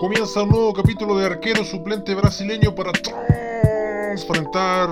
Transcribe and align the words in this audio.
Comienza 0.00 0.42
un 0.44 0.48
nuevo 0.48 0.72
capítulo 0.72 1.18
de 1.18 1.26
arquero 1.26 1.62
suplente 1.62 2.14
brasileño 2.14 2.74
para 2.74 2.90
transparentar 2.90 4.88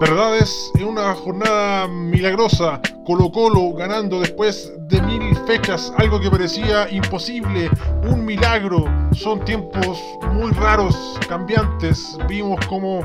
verdades 0.00 0.72
en 0.76 0.86
una 0.86 1.14
jornada 1.14 1.86
milagrosa. 1.86 2.80
Colo 3.04 3.30
Colo 3.30 3.74
ganando 3.74 4.20
después 4.20 4.72
de 4.88 5.02
mil 5.02 5.36
fechas, 5.46 5.92
algo 5.98 6.18
que 6.18 6.30
parecía 6.30 6.90
imposible, 6.90 7.68
un 8.04 8.24
milagro. 8.24 8.86
Son 9.12 9.44
tiempos 9.44 10.02
muy 10.32 10.50
raros, 10.52 11.20
cambiantes. 11.28 12.16
Vimos 12.26 12.58
cómo 12.68 13.02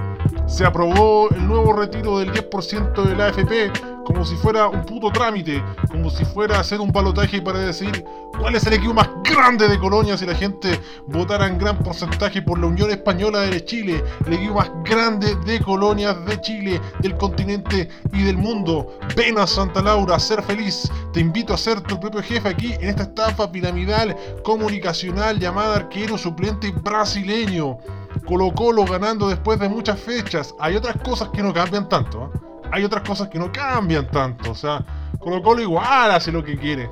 se 0.47 0.64
aprobó 0.64 1.29
el 1.32 1.46
nuevo 1.46 1.73
retiro 1.73 2.19
del 2.19 2.32
10% 2.32 3.04
de 3.04 3.15
la 3.18 3.25
AFP 3.25 3.96
como 4.17 4.25
si 4.25 4.35
fuera 4.35 4.67
un 4.67 4.83
puto 4.83 5.11
trámite, 5.11 5.63
como 5.91 6.09
si 6.09 6.25
fuera 6.25 6.59
hacer 6.59 6.81
un 6.81 6.91
balotaje 6.91 7.39
para 7.39 7.59
decir 7.59 8.03
cuál 8.39 8.55
es 8.55 8.65
el 8.65 8.73
equipo 8.73 8.95
más 8.95 9.07
grande 9.23 9.67
de 9.67 9.77
Colonia 9.77 10.17
si 10.17 10.25
la 10.25 10.33
gente 10.33 10.81
votara 11.05 11.45
en 11.45 11.59
gran 11.59 11.77
porcentaje 11.77 12.41
por 12.41 12.57
la 12.57 12.65
Unión 12.65 12.89
Española 12.89 13.41
de 13.41 13.63
Chile, 13.63 14.03
el 14.25 14.33
equipo 14.33 14.55
más 14.55 14.71
grande 14.83 15.35
de 15.45 15.59
colonias 15.59 16.25
de 16.25 16.41
Chile, 16.41 16.81
del 16.97 17.15
continente 17.15 17.89
y 18.11 18.23
del 18.23 18.37
mundo. 18.37 18.97
Ven 19.15 19.37
a 19.37 19.45
Santa 19.45 19.83
Laura 19.83 20.18
ser 20.18 20.41
feliz. 20.41 20.91
Te 21.13 21.19
invito 21.19 21.54
a 21.54 21.57
ser 21.57 21.79
tu 21.81 21.99
propio 21.99 22.23
jefe 22.23 22.49
aquí 22.49 22.73
en 22.73 22.89
esta 22.89 23.04
estafa 23.04 23.51
piramidal 23.51 24.18
comunicacional 24.43 25.37
llamada 25.37 25.75
arquero 25.75 26.18
suplente 26.18 26.71
brasileño. 26.71 27.77
Colo 28.25 28.51
Colo 28.55 28.83
ganando 28.83 29.29
después 29.29 29.59
de 29.59 29.69
muchas 29.69 29.99
fechas. 29.99 30.55
Hay 30.59 30.75
otras 30.75 30.97
cosas 31.04 31.29
que 31.29 31.43
no 31.43 31.54
cambian 31.54 31.87
tanto. 31.87 32.31
¿eh? 32.33 32.47
Hay 32.71 32.83
otras 32.83 33.07
cosas 33.07 33.30
que 33.30 33.39
no 33.39 33.51
cambian 33.51 34.09
tanto. 34.09 34.51
O 34.51 34.55
sea, 34.55 34.85
Colo 35.19 35.41
Colo 35.41 35.61
igual 35.61 36.11
hace 36.11 36.31
lo 36.31 36.43
que 36.43 36.57
quiere. 36.57 36.89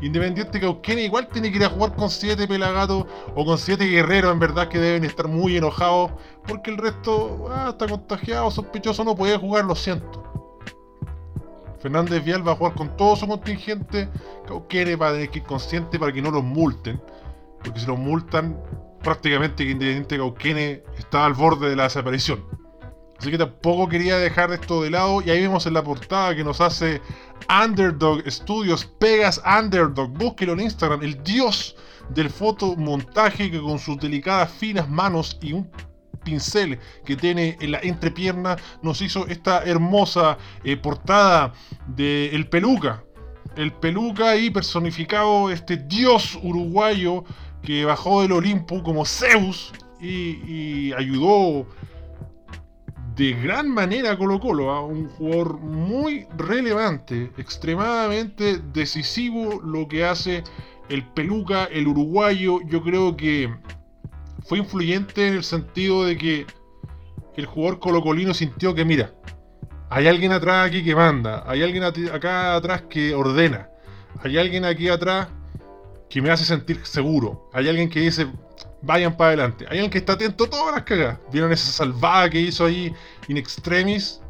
Independiente 0.00 0.60
Cauquenes 0.60 1.04
igual 1.04 1.28
tiene 1.28 1.50
que 1.50 1.56
ir 1.56 1.64
a 1.64 1.70
jugar 1.70 1.94
con 1.94 2.10
7 2.10 2.46
pelagatos 2.46 3.06
o 3.34 3.44
con 3.44 3.56
7 3.56 3.86
guerreros 3.86 4.32
en 4.32 4.38
verdad 4.38 4.68
que 4.68 4.78
deben 4.78 5.04
estar 5.04 5.28
muy 5.28 5.56
enojados 5.56 6.10
porque 6.46 6.70
el 6.70 6.76
resto 6.76 7.46
ah, 7.50 7.68
está 7.70 7.86
contagiado, 7.86 8.50
sospechoso, 8.50 9.04
no 9.04 9.14
puede 9.14 9.38
jugar, 9.38 9.64
lo 9.64 9.74
siento. 9.74 10.22
Fernández 11.84 12.24
Vial 12.24 12.46
va 12.46 12.52
a 12.52 12.56
jugar 12.56 12.74
con 12.74 12.96
todo 12.96 13.14
su 13.14 13.28
contingente. 13.28 14.08
Cauquenes 14.46 14.98
va 15.00 15.08
a 15.08 15.12
tener 15.12 15.28
que 15.28 15.40
ir 15.40 15.44
consciente 15.44 15.98
para 15.98 16.12
que 16.12 16.22
no 16.22 16.30
los 16.30 16.42
multen. 16.42 16.98
Porque 17.62 17.80
si 17.80 17.86
los 17.86 17.98
multan, 17.98 18.58
prácticamente 19.02 19.64
Independiente 19.64 20.16
Cauquenes 20.16 20.80
está 20.98 21.26
al 21.26 21.34
borde 21.34 21.68
de 21.68 21.76
la 21.76 21.82
desaparición. 21.82 22.42
Así 23.24 23.30
que 23.30 23.38
tampoco 23.38 23.88
quería 23.88 24.18
dejar 24.18 24.52
esto 24.52 24.82
de 24.82 24.90
lado. 24.90 25.22
Y 25.22 25.30
ahí 25.30 25.40
vemos 25.40 25.64
en 25.64 25.72
la 25.72 25.82
portada 25.82 26.36
que 26.36 26.44
nos 26.44 26.60
hace 26.60 27.00
Underdog 27.48 28.22
Studios, 28.30 28.84
Pegas 28.84 29.40
Underdog. 29.46 30.10
Búsquelo 30.10 30.52
en 30.52 30.60
Instagram, 30.60 31.02
el 31.02 31.24
dios 31.24 31.74
del 32.10 32.28
fotomontaje 32.28 33.50
que 33.50 33.62
con 33.62 33.78
sus 33.78 33.96
delicadas 33.96 34.52
finas 34.52 34.90
manos 34.90 35.38
y 35.40 35.54
un 35.54 35.70
pincel 36.22 36.78
que 37.06 37.16
tiene 37.16 37.56
en 37.62 37.72
la 37.72 37.78
entrepierna 37.78 38.56
nos 38.82 39.00
hizo 39.00 39.26
esta 39.26 39.64
hermosa 39.64 40.36
eh, 40.62 40.76
portada 40.76 41.54
de 41.86 42.28
El 42.28 42.50
Peluca. 42.50 43.04
El 43.56 43.72
Peluca 43.72 44.28
ahí 44.28 44.50
personificado 44.50 45.48
este 45.50 45.78
dios 45.78 46.38
uruguayo 46.42 47.24
que 47.62 47.86
bajó 47.86 48.20
del 48.20 48.32
Olimpo 48.32 48.82
como 48.82 49.06
Zeus 49.06 49.72
y, 49.98 50.42
y 50.46 50.92
ayudó 50.92 51.66
de 53.16 53.32
gran 53.32 53.68
manera 53.68 54.16
Colo 54.16 54.40
Colo, 54.40 54.72
a 54.72 54.78
¿ah? 54.78 54.80
un 54.80 55.08
jugador 55.08 55.58
muy 55.60 56.26
relevante, 56.36 57.30
extremadamente 57.38 58.60
decisivo 58.72 59.60
lo 59.62 59.86
que 59.86 60.04
hace 60.04 60.42
el 60.88 61.06
peluca, 61.12 61.64
el 61.64 61.86
uruguayo, 61.86 62.60
yo 62.66 62.82
creo 62.82 63.16
que 63.16 63.54
fue 64.44 64.58
influyente 64.58 65.28
en 65.28 65.34
el 65.34 65.44
sentido 65.44 66.04
de 66.04 66.18
que 66.18 66.46
el 67.36 67.46
jugador 67.46 67.78
colocolino 67.78 68.34
sintió 68.34 68.74
que 68.74 68.84
mira, 68.84 69.14
hay 69.90 70.08
alguien 70.08 70.32
atrás 70.32 70.68
aquí 70.68 70.82
que 70.82 70.96
manda, 70.96 71.44
hay 71.46 71.62
alguien 71.62 71.84
acá 71.84 72.56
atrás 72.56 72.82
que 72.82 73.14
ordena, 73.14 73.68
hay 74.22 74.38
alguien 74.38 74.64
aquí 74.64 74.88
atrás 74.88 75.28
que 76.10 76.20
me 76.20 76.30
hace 76.30 76.44
sentir 76.44 76.84
seguro, 76.84 77.48
hay 77.52 77.68
alguien 77.68 77.88
que 77.88 78.00
dice, 78.00 78.26
vayan 78.84 79.16
para 79.16 79.28
adelante. 79.28 79.64
Hay 79.68 79.78
alguien 79.78 79.90
que 79.90 79.98
está 79.98 80.14
atento 80.14 80.44
a 80.44 80.50
todas 80.50 80.74
las 80.74 80.84
cagas. 80.84 81.18
¿Vieron 81.32 81.52
esa 81.52 81.70
salvada 81.70 82.30
que 82.30 82.40
hizo 82.40 82.66
ahí 82.66 82.94
in 83.28 83.36
extremis? 83.36 84.20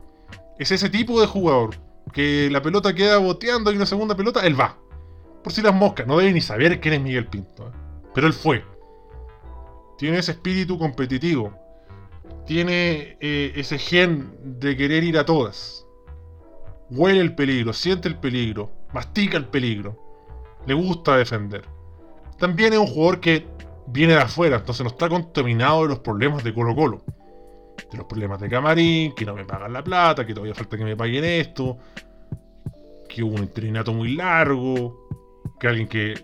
Es 0.59 0.71
ese 0.71 0.89
tipo 0.89 1.21
de 1.21 1.27
jugador. 1.27 1.77
Que 2.13 2.49
la 2.51 2.63
pelota 2.63 2.95
queda 2.95 3.19
boteando 3.19 3.73
y 3.73 3.77
una 3.77 3.87
segunda 3.87 4.17
pelota, 4.17 4.41
él 4.47 4.59
va. 4.59 4.79
Por 5.43 5.53
si 5.53 5.63
las 5.63 5.75
moscas, 5.75 6.07
no 6.07 6.19
debe 6.19 6.33
ni 6.33 6.41
saber 6.41 6.81
quién 6.81 6.95
es 6.95 7.01
Miguel 7.01 7.27
Pinto. 7.27 7.69
¿eh? 7.69 7.73
Pero 8.15 8.27
él 8.27 8.33
fue. 8.33 8.65
Tiene 9.99 10.19
ese 10.19 10.33
espíritu 10.33 10.79
competitivo. 10.79 11.53
Tiene 12.47 13.17
eh, 13.21 13.53
ese 13.57 13.79
gen 13.79 14.35
de 14.43 14.77
querer 14.77 15.03
ir 15.03 15.19
a 15.19 15.25
todas. 15.25 15.87
Huele 16.91 17.21
el 17.21 17.35
peligro, 17.35 17.73
siente 17.73 18.09
el 18.09 18.17
peligro, 18.19 18.71
mastica 18.93 19.37
el 19.37 19.47
peligro. 19.47 19.99
Le 20.67 20.75
gusta 20.75 21.17
defender. 21.17 21.65
También 22.39 22.73
es 22.73 22.79
un 22.79 22.87
jugador 22.87 23.21
que 23.21 23.47
viene 23.87 24.15
de 24.15 24.21
afuera, 24.21 24.57
entonces 24.57 24.85
no 24.85 24.91
está 24.91 25.09
contaminado 25.09 25.83
de 25.83 25.89
los 25.89 25.99
problemas 26.01 26.43
de 26.45 26.55
Colo 26.55 26.75
Colo. 26.75 27.05
De 27.91 27.99
los 27.99 28.07
problemas 28.07 28.41
de 28.41 28.49
camarín, 28.49 29.13
que 29.15 29.25
no 29.25 29.35
me 29.35 29.45
pagan 29.45 29.73
la 29.73 29.83
plata, 29.83 30.25
que 30.27 30.33
todavía 30.33 30.55
falta 30.55 30.77
que 30.77 30.85
me 30.85 30.97
paguen 30.97 31.25
esto, 31.25 31.79
que 33.09 33.23
hubo 33.23 33.35
un 33.35 33.43
interinato 33.43 33.93
muy 33.93 34.15
largo, 34.15 35.09
que 35.59 35.69
alguien 35.69 35.89
que 35.89 36.15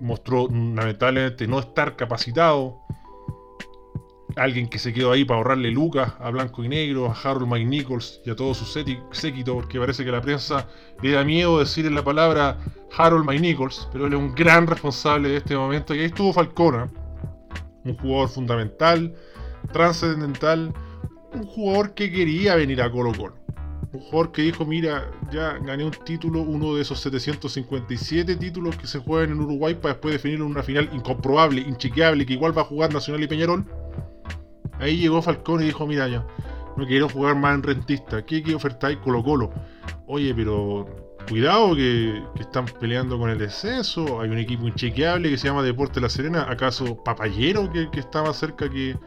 mostró 0.00 0.48
lamentablemente 0.48 1.46
no 1.46 1.58
estar 1.58 1.96
capacitado, 1.96 2.78
alguien 4.36 4.68
que 4.68 4.78
se 4.78 4.92
quedó 4.92 5.12
ahí 5.12 5.24
para 5.24 5.38
ahorrarle 5.38 5.70
lucas 5.70 6.14
a 6.20 6.30
Blanco 6.30 6.64
y 6.64 6.68
Negro, 6.68 7.06
a 7.06 7.12
Harold 7.12 7.50
Mike 7.50 7.66
Nichols 7.66 8.20
y 8.24 8.30
a 8.30 8.36
todo 8.36 8.54
su 8.54 8.64
séquito, 9.12 9.54
porque 9.54 9.78
parece 9.78 10.04
que 10.04 10.12
la 10.12 10.20
prensa 10.20 10.68
le 11.02 11.12
da 11.12 11.24
miedo 11.24 11.58
decir 11.58 11.90
la 11.90 12.02
palabra 12.02 12.58
Harold 12.96 13.26
Mike 13.28 13.42
Nichols, 13.42 13.88
pero 13.92 14.06
él 14.06 14.12
es 14.12 14.18
un 14.18 14.34
gran 14.34 14.66
responsable 14.66 15.28
de 15.28 15.36
este 15.38 15.56
momento. 15.56 15.94
Y 15.94 16.00
ahí 16.00 16.06
estuvo 16.06 16.32
Falcona, 16.32 16.88
un 17.84 17.96
jugador 17.96 18.28
fundamental, 18.28 19.14
trascendental, 19.72 20.72
un 21.32 21.44
jugador 21.44 21.94
que 21.94 22.10
quería 22.10 22.54
venir 22.56 22.82
a 22.82 22.90
Colo 22.90 23.12
Colo. 23.12 23.34
Un 23.92 24.00
jugador 24.00 24.32
que 24.32 24.42
dijo, 24.42 24.64
mira, 24.64 25.10
ya 25.32 25.58
gané 25.58 25.84
un 25.84 25.90
título, 26.04 26.42
uno 26.42 26.76
de 26.76 26.82
esos 26.82 27.00
757 27.00 28.36
títulos 28.36 28.76
que 28.76 28.86
se 28.86 29.00
juegan 29.00 29.32
en 29.32 29.40
Uruguay 29.40 29.74
para 29.74 29.94
después 29.94 30.14
definir 30.14 30.36
en 30.36 30.42
una 30.42 30.62
final 30.62 30.88
incomprobable, 30.92 31.60
inchequeable, 31.60 32.24
que 32.24 32.34
igual 32.34 32.56
va 32.56 32.62
a 32.62 32.66
jugar 32.66 32.92
Nacional 32.92 33.22
y 33.22 33.26
Peñarol 33.26 33.64
Ahí 34.78 34.96
llegó 34.96 35.20
Falcón 35.20 35.62
y 35.62 35.66
dijo, 35.66 35.86
mira 35.86 36.08
ya, 36.08 36.26
no 36.76 36.86
quiero 36.86 37.08
jugar 37.08 37.36
más 37.36 37.54
en 37.54 37.62
rentista. 37.62 38.24
¿Qué, 38.24 38.42
qué 38.42 38.54
ofertáis 38.54 38.96
Colo 38.98 39.22
Colo? 39.22 39.50
Oye, 40.06 40.34
pero 40.34 40.86
cuidado 41.30 41.76
que, 41.76 42.24
están 42.40 42.66
peleando 42.80 43.16
con 43.16 43.30
el 43.30 43.38
descenso. 43.38 44.20
Hay 44.20 44.28
un 44.28 44.38
equipo 44.38 44.66
inchequeable 44.66 45.30
que 45.30 45.38
se 45.38 45.46
llama 45.46 45.62
Deporte 45.62 46.00
La 46.00 46.08
Serena. 46.08 46.46
¿Acaso 46.50 47.02
Papayero 47.04 47.70
que, 47.72 47.88
que 47.90 48.00
está 48.00 48.22
más 48.24 48.36
cerca 48.36 48.68
que 48.68 48.98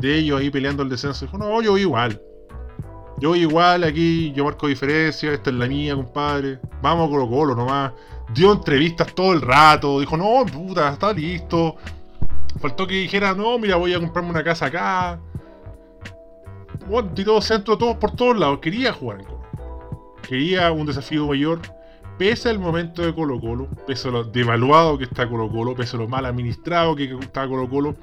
de 0.00 0.14
ellos 0.16 0.40
ahí 0.40 0.48
peleando 0.48 0.82
el 0.82 0.88
descenso? 0.88 1.26
Dijo, 1.26 1.36
no, 1.36 1.60
yo 1.60 1.72
voy 1.72 1.82
igual. 1.82 2.20
Yo 3.18 3.30
voy 3.30 3.40
igual 3.40 3.84
aquí, 3.84 4.32
yo 4.32 4.44
marco 4.44 4.66
diferencia, 4.66 5.32
esta 5.32 5.50
es 5.50 5.56
la 5.56 5.66
mía, 5.66 5.94
compadre. 5.94 6.60
Vamos 6.80 7.08
a 7.08 7.10
Colo 7.10 7.28
Colo 7.28 7.54
nomás. 7.54 7.92
Dio 8.34 8.52
entrevistas 8.52 9.14
todo 9.14 9.34
el 9.34 9.42
rato, 9.42 10.00
dijo, 10.00 10.16
no, 10.16 10.46
puta, 10.46 10.90
está 10.90 11.12
listo. 11.12 11.76
Faltó 12.58 12.86
que 12.86 12.94
dijera, 12.94 13.34
no, 13.34 13.58
mira, 13.58 13.76
voy 13.76 13.92
a 13.92 14.00
comprarme 14.00 14.30
una 14.30 14.42
casa 14.42 14.66
acá. 14.66 15.20
Bueno, 16.88 17.10
centro 17.42 17.76
todos 17.76 17.96
por 17.96 18.12
todos 18.12 18.38
lados. 18.38 18.60
Quería 18.60 18.94
jugar 18.94 19.20
en 19.20 19.26
Colo. 19.26 19.35
Quería 20.26 20.72
un 20.72 20.86
desafío 20.86 21.26
mayor. 21.26 21.60
Pese 22.18 22.48
al 22.48 22.58
momento 22.58 23.02
de 23.02 23.14
Colo 23.14 23.38
Colo, 23.38 23.68
pese 23.86 24.08
a 24.08 24.10
lo 24.10 24.24
devaluado 24.24 24.96
que 24.96 25.04
está 25.04 25.28
Colo 25.28 25.50
Colo, 25.50 25.74
pese 25.74 25.96
a 25.96 26.00
lo 26.00 26.08
mal 26.08 26.24
administrado 26.24 26.96
que 26.96 27.04
está 27.20 27.46
Colo 27.46 27.68
Colo. 27.68 27.94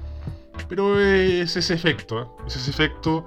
Pero 0.68 1.00
es 1.00 1.56
ese 1.56 1.74
efecto, 1.74 2.22
¿eh? 2.22 2.26
es 2.46 2.56
ese 2.56 2.70
efecto 2.70 3.26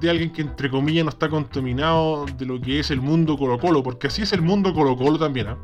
de 0.00 0.08
alguien 0.08 0.32
que 0.32 0.40
entre 0.40 0.70
comillas 0.70 1.04
no 1.04 1.10
está 1.10 1.28
contaminado 1.28 2.24
de 2.24 2.46
lo 2.46 2.58
que 2.58 2.80
es 2.80 2.90
el 2.90 3.02
mundo 3.02 3.36
Colo 3.36 3.58
Colo, 3.58 3.82
porque 3.82 4.06
así 4.06 4.22
es 4.22 4.32
el 4.32 4.40
mundo 4.40 4.72
Colo 4.72 4.96
Colo 4.96 5.18
también. 5.18 5.48
¿eh? 5.48 5.56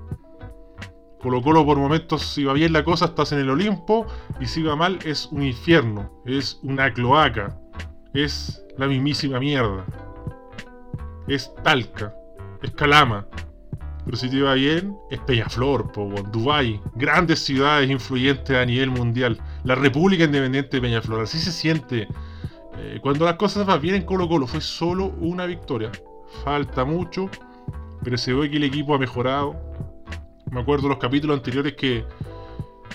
Colo 1.22 1.42
Colo 1.42 1.64
por 1.64 1.78
momentos, 1.78 2.22
si 2.22 2.44
va 2.44 2.52
bien 2.52 2.74
la 2.74 2.84
cosa, 2.84 3.06
estás 3.06 3.32
en 3.32 3.40
el 3.40 3.50
Olimpo, 3.50 4.06
y 4.40 4.46
si 4.46 4.62
va 4.62 4.76
mal, 4.76 4.98
es 5.04 5.26
un 5.32 5.42
infierno, 5.42 6.22
es 6.26 6.60
una 6.62 6.92
cloaca, 6.92 7.58
es 8.12 8.62
la 8.76 8.86
mismísima 8.86 9.40
mierda. 9.40 9.84
Es 11.28 11.52
Talca, 11.62 12.14
es 12.62 12.70
Calama. 12.72 13.26
Pero 14.04 14.16
si 14.16 14.30
te 14.30 14.40
va 14.40 14.54
bien, 14.54 14.96
es 15.10 15.20
Peñaflor, 15.20 15.92
po, 15.92 16.10
Dubai, 16.32 16.80
grandes 16.94 17.40
ciudades 17.40 17.90
influyentes 17.90 18.56
a 18.56 18.64
nivel 18.64 18.90
mundial. 18.90 19.38
La 19.64 19.74
República 19.74 20.24
Independiente 20.24 20.76
de 20.76 20.80
Peñaflor, 20.80 21.22
así 21.22 21.38
se 21.38 21.52
siente. 21.52 22.08
Eh, 22.76 22.98
cuando 23.02 23.24
las 23.26 23.34
cosas 23.34 23.66
van 23.66 23.80
bien 23.80 23.94
en 23.96 24.02
Colo 24.02 24.28
Colo, 24.28 24.46
fue 24.46 24.60
solo 24.60 25.14
una 25.20 25.46
victoria. 25.46 25.92
Falta 26.44 26.84
mucho, 26.84 27.28
pero 28.02 28.16
se 28.16 28.32
ve 28.32 28.50
que 28.50 28.56
el 28.56 28.64
equipo 28.64 28.94
ha 28.94 28.98
mejorado 28.98 29.70
me 30.50 30.60
acuerdo 30.60 30.88
los 30.88 30.98
capítulos 30.98 31.36
anteriores 31.36 31.74
que 31.74 32.04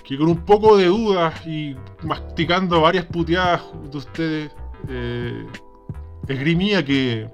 que 0.03 0.17
con 0.17 0.27
un 0.27 0.45
poco 0.45 0.77
de 0.77 0.85
dudas 0.85 1.45
y 1.47 1.75
masticando 2.03 2.81
varias 2.81 3.06
puteadas 3.06 3.63
de 3.89 3.97
ustedes, 3.97 4.51
eh, 4.88 5.47
esgrimía 6.27 6.85
que. 6.85 7.27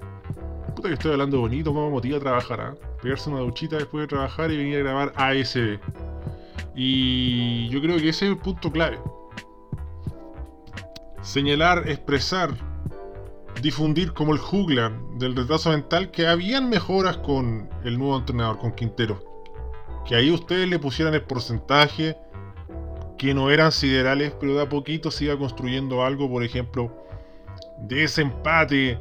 Puta 0.74 0.88
que 0.88 0.94
estoy 0.94 1.12
hablando 1.12 1.40
bonito, 1.40 1.72
como 1.72 1.90
motiva 1.90 2.16
a 2.16 2.20
trabajar, 2.20 2.60
¿ah? 2.60 2.74
Pegarse 3.02 3.28
una 3.30 3.40
duchita 3.40 3.76
después 3.76 4.02
de 4.02 4.08
trabajar 4.08 4.50
y 4.50 4.56
venir 4.56 4.76
a 4.76 4.80
grabar 4.80 5.12
ASB. 5.16 5.78
Y 6.74 7.68
yo 7.68 7.80
creo 7.80 7.98
que 7.98 8.08
ese 8.08 8.26
es 8.26 8.32
el 8.32 8.38
punto 8.38 8.72
clave. 8.72 8.98
Señalar, 11.20 11.88
expresar, 11.88 12.50
difundir 13.60 14.12
como 14.12 14.32
el 14.32 14.38
juglar 14.38 14.92
del 15.18 15.36
retraso 15.36 15.70
mental 15.70 16.10
que 16.10 16.26
habían 16.26 16.68
mejoras 16.68 17.18
con 17.18 17.68
el 17.84 17.98
nuevo 17.98 18.16
entrenador, 18.18 18.58
con 18.58 18.72
Quintero. 18.72 19.22
Que 20.06 20.16
ahí 20.16 20.30
ustedes 20.30 20.68
le 20.68 20.78
pusieran 20.78 21.14
el 21.14 21.22
porcentaje 21.22 22.16
que 23.18 23.34
no 23.34 23.50
eran 23.50 23.70
siderales, 23.70 24.34
pero 24.40 24.56
de 24.56 24.62
a 24.62 24.68
poquito 24.68 25.10
se 25.10 25.26
iba 25.26 25.38
construyendo 25.38 26.04
algo, 26.04 26.28
por 26.28 26.42
ejemplo, 26.42 26.90
de 27.78 28.04
ese 28.04 28.22
empate, 28.22 28.98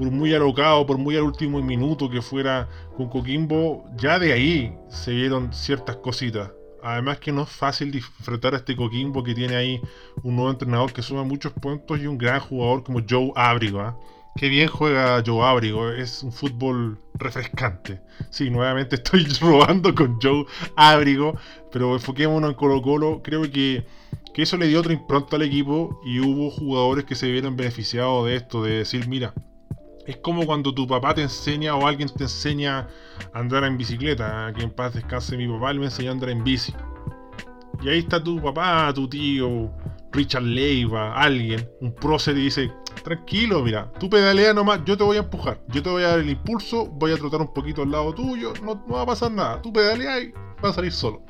por 0.00 0.10
muy 0.10 0.32
alocado, 0.32 0.86
por 0.86 0.96
muy 0.96 1.14
al 1.14 1.24
último 1.24 1.60
minuto 1.60 2.08
que 2.08 2.22
fuera 2.22 2.66
con 2.96 3.10
Coquimbo, 3.10 3.84
ya 3.98 4.18
de 4.18 4.32
ahí 4.32 4.74
se 4.88 5.12
vieron 5.12 5.52
ciertas 5.52 5.96
cositas. 5.96 6.50
Además 6.82 7.18
que 7.18 7.32
no 7.32 7.42
es 7.42 7.50
fácil 7.50 7.92
disfrutar 7.92 8.54
a 8.54 8.56
este 8.56 8.74
Coquimbo 8.74 9.22
que 9.22 9.34
tiene 9.34 9.56
ahí 9.56 9.78
un 10.22 10.36
nuevo 10.36 10.50
entrenador 10.50 10.90
que 10.94 11.02
suma 11.02 11.22
muchos 11.22 11.52
puntos 11.52 12.00
y 12.00 12.06
un 12.06 12.16
gran 12.16 12.40
jugador 12.40 12.82
como 12.82 13.02
Joe 13.06 13.30
Abrigo. 13.36 13.80
¿ah? 13.80 13.94
Qué 14.36 14.48
bien 14.48 14.68
juega 14.68 15.22
Joe 15.24 15.46
Abrigo, 15.46 15.90
es 15.90 16.22
un 16.22 16.32
fútbol 16.32 16.98
refrescante. 17.12 18.00
Sí, 18.30 18.48
nuevamente 18.48 18.96
estoy 19.04 19.26
robando 19.38 19.94
con 19.94 20.18
Joe 20.18 20.46
Abrigo, 20.76 21.36
pero 21.70 21.92
enfoquémonos 21.92 22.48
en 22.48 22.56
Colo 22.56 22.80
Colo. 22.80 23.20
Creo 23.22 23.42
que, 23.42 23.84
que 24.32 24.40
eso 24.44 24.56
le 24.56 24.66
dio 24.68 24.80
otra 24.80 24.94
impronta 24.94 25.36
al 25.36 25.42
equipo 25.42 26.00
y 26.06 26.20
hubo 26.20 26.50
jugadores 26.50 27.04
que 27.04 27.14
se 27.14 27.30
vieron 27.30 27.54
beneficiados 27.54 28.24
de 28.24 28.36
esto, 28.36 28.62
de 28.62 28.78
decir, 28.78 29.06
mira, 29.06 29.34
es 30.10 30.16
como 30.18 30.44
cuando 30.44 30.74
tu 30.74 30.86
papá 30.86 31.14
te 31.14 31.22
enseña 31.22 31.74
o 31.74 31.86
alguien 31.86 32.08
te 32.08 32.24
enseña 32.24 32.88
a 33.32 33.38
andar 33.38 33.64
en 33.64 33.76
bicicleta. 33.76 34.52
Que 34.56 34.64
en 34.64 34.70
paz 34.70 34.94
descanse 34.94 35.36
mi 35.36 35.48
papá, 35.48 35.70
él 35.70 35.78
me 35.78 35.86
enseñó 35.86 36.10
a 36.10 36.12
andar 36.12 36.30
en 36.30 36.44
bici. 36.44 36.74
Y 37.82 37.88
ahí 37.88 38.00
está 38.00 38.22
tu 38.22 38.42
papá, 38.42 38.92
tu 38.94 39.08
tío, 39.08 39.70
Richard 40.12 40.42
Leiva, 40.42 41.14
alguien, 41.14 41.66
un 41.80 41.94
prócer 41.94 42.36
y 42.36 42.42
dice, 42.42 42.70
tranquilo, 43.02 43.62
mira, 43.62 43.90
tú 43.98 44.10
pedalea 44.10 44.52
nomás, 44.52 44.80
yo 44.84 44.98
te 44.98 45.04
voy 45.04 45.16
a 45.16 45.20
empujar, 45.20 45.60
yo 45.68 45.82
te 45.82 45.88
voy 45.88 46.02
a 46.02 46.08
dar 46.08 46.18
el 46.18 46.28
impulso, 46.28 46.86
voy 46.86 47.12
a 47.12 47.16
trotar 47.16 47.40
un 47.40 47.54
poquito 47.54 47.82
al 47.82 47.90
lado 47.90 48.12
tuyo, 48.12 48.52
no, 48.62 48.84
no 48.86 48.96
va 48.96 49.02
a 49.02 49.06
pasar 49.06 49.32
nada, 49.32 49.62
tú 49.62 49.72
pedalea 49.72 50.20
y 50.20 50.32
va 50.62 50.68
a 50.68 50.72
salir 50.74 50.92
solo. 50.92 51.22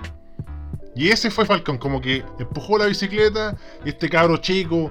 Y 0.97 1.09
ese 1.09 1.31
fue 1.31 1.44
Falcón, 1.44 1.79
como 1.79 2.00
que 2.00 2.25
empujó 2.41 2.79
la 2.79 2.87
bicicleta 2.87 3.56
este 3.85 4.09
cabro 4.09 4.38
chico, 4.38 4.91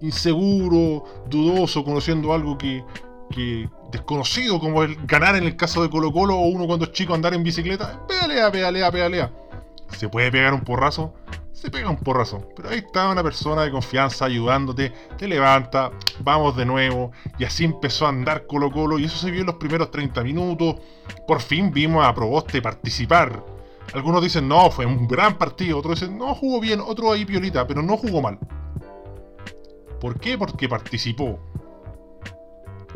inseguro, 0.00 1.04
dudoso, 1.28 1.84
conociendo 1.84 2.32
algo 2.32 2.56
que, 2.56 2.82
desconocido 3.90 4.60
como 4.60 4.82
el 4.82 4.96
ganar 5.06 5.36
en 5.36 5.44
el 5.44 5.56
caso 5.56 5.82
de 5.82 5.90
Colo 5.90 6.12
Colo 6.12 6.36
o 6.36 6.48
uno 6.48 6.66
cuando 6.66 6.86
es 6.86 6.92
chico 6.92 7.14
andar 7.14 7.34
en 7.34 7.42
bicicleta, 7.42 8.06
pedalea, 8.06 8.50
pedalea, 8.50 8.90
pedalea. 8.90 9.32
¿Se 9.96 10.08
puede 10.08 10.30
pegar 10.30 10.54
un 10.54 10.62
porrazo? 10.62 11.14
Se 11.52 11.70
pega 11.70 11.88
un 11.88 11.96
porrazo. 11.96 12.48
Pero 12.56 12.68
ahí 12.68 12.78
está 12.78 13.08
una 13.08 13.22
persona 13.22 13.62
de 13.62 13.70
confianza 13.70 14.24
ayudándote, 14.24 14.92
te 15.16 15.28
levanta, 15.28 15.92
vamos 16.20 16.56
de 16.56 16.66
nuevo. 16.66 17.12
Y 17.38 17.44
así 17.44 17.64
empezó 17.64 18.06
a 18.06 18.10
andar 18.10 18.46
Colo 18.46 18.70
Colo 18.70 18.98
y 18.98 19.04
eso 19.04 19.16
se 19.16 19.30
vio 19.30 19.40
en 19.40 19.46
los 19.46 19.56
primeros 19.56 19.90
30 19.90 20.22
minutos. 20.22 20.76
Por 21.26 21.40
fin 21.40 21.72
vimos 21.72 22.04
a 22.04 22.14
Proboste 22.14 22.60
participar. 22.60 23.44
Algunos 23.92 24.22
dicen, 24.22 24.48
no, 24.48 24.70
fue 24.70 24.86
un 24.86 25.06
gran 25.06 25.38
partido. 25.38 25.78
Otros 25.78 26.00
dicen, 26.00 26.18
no, 26.18 26.34
jugó 26.34 26.60
bien. 26.60 26.80
Otro 26.80 27.12
ahí 27.12 27.24
piolita, 27.24 27.66
pero 27.66 27.82
no 27.82 27.96
jugó 27.96 28.20
mal. 28.20 28.38
¿Por 30.00 30.18
qué? 30.18 30.36
Porque 30.36 30.68
participó 30.68 31.38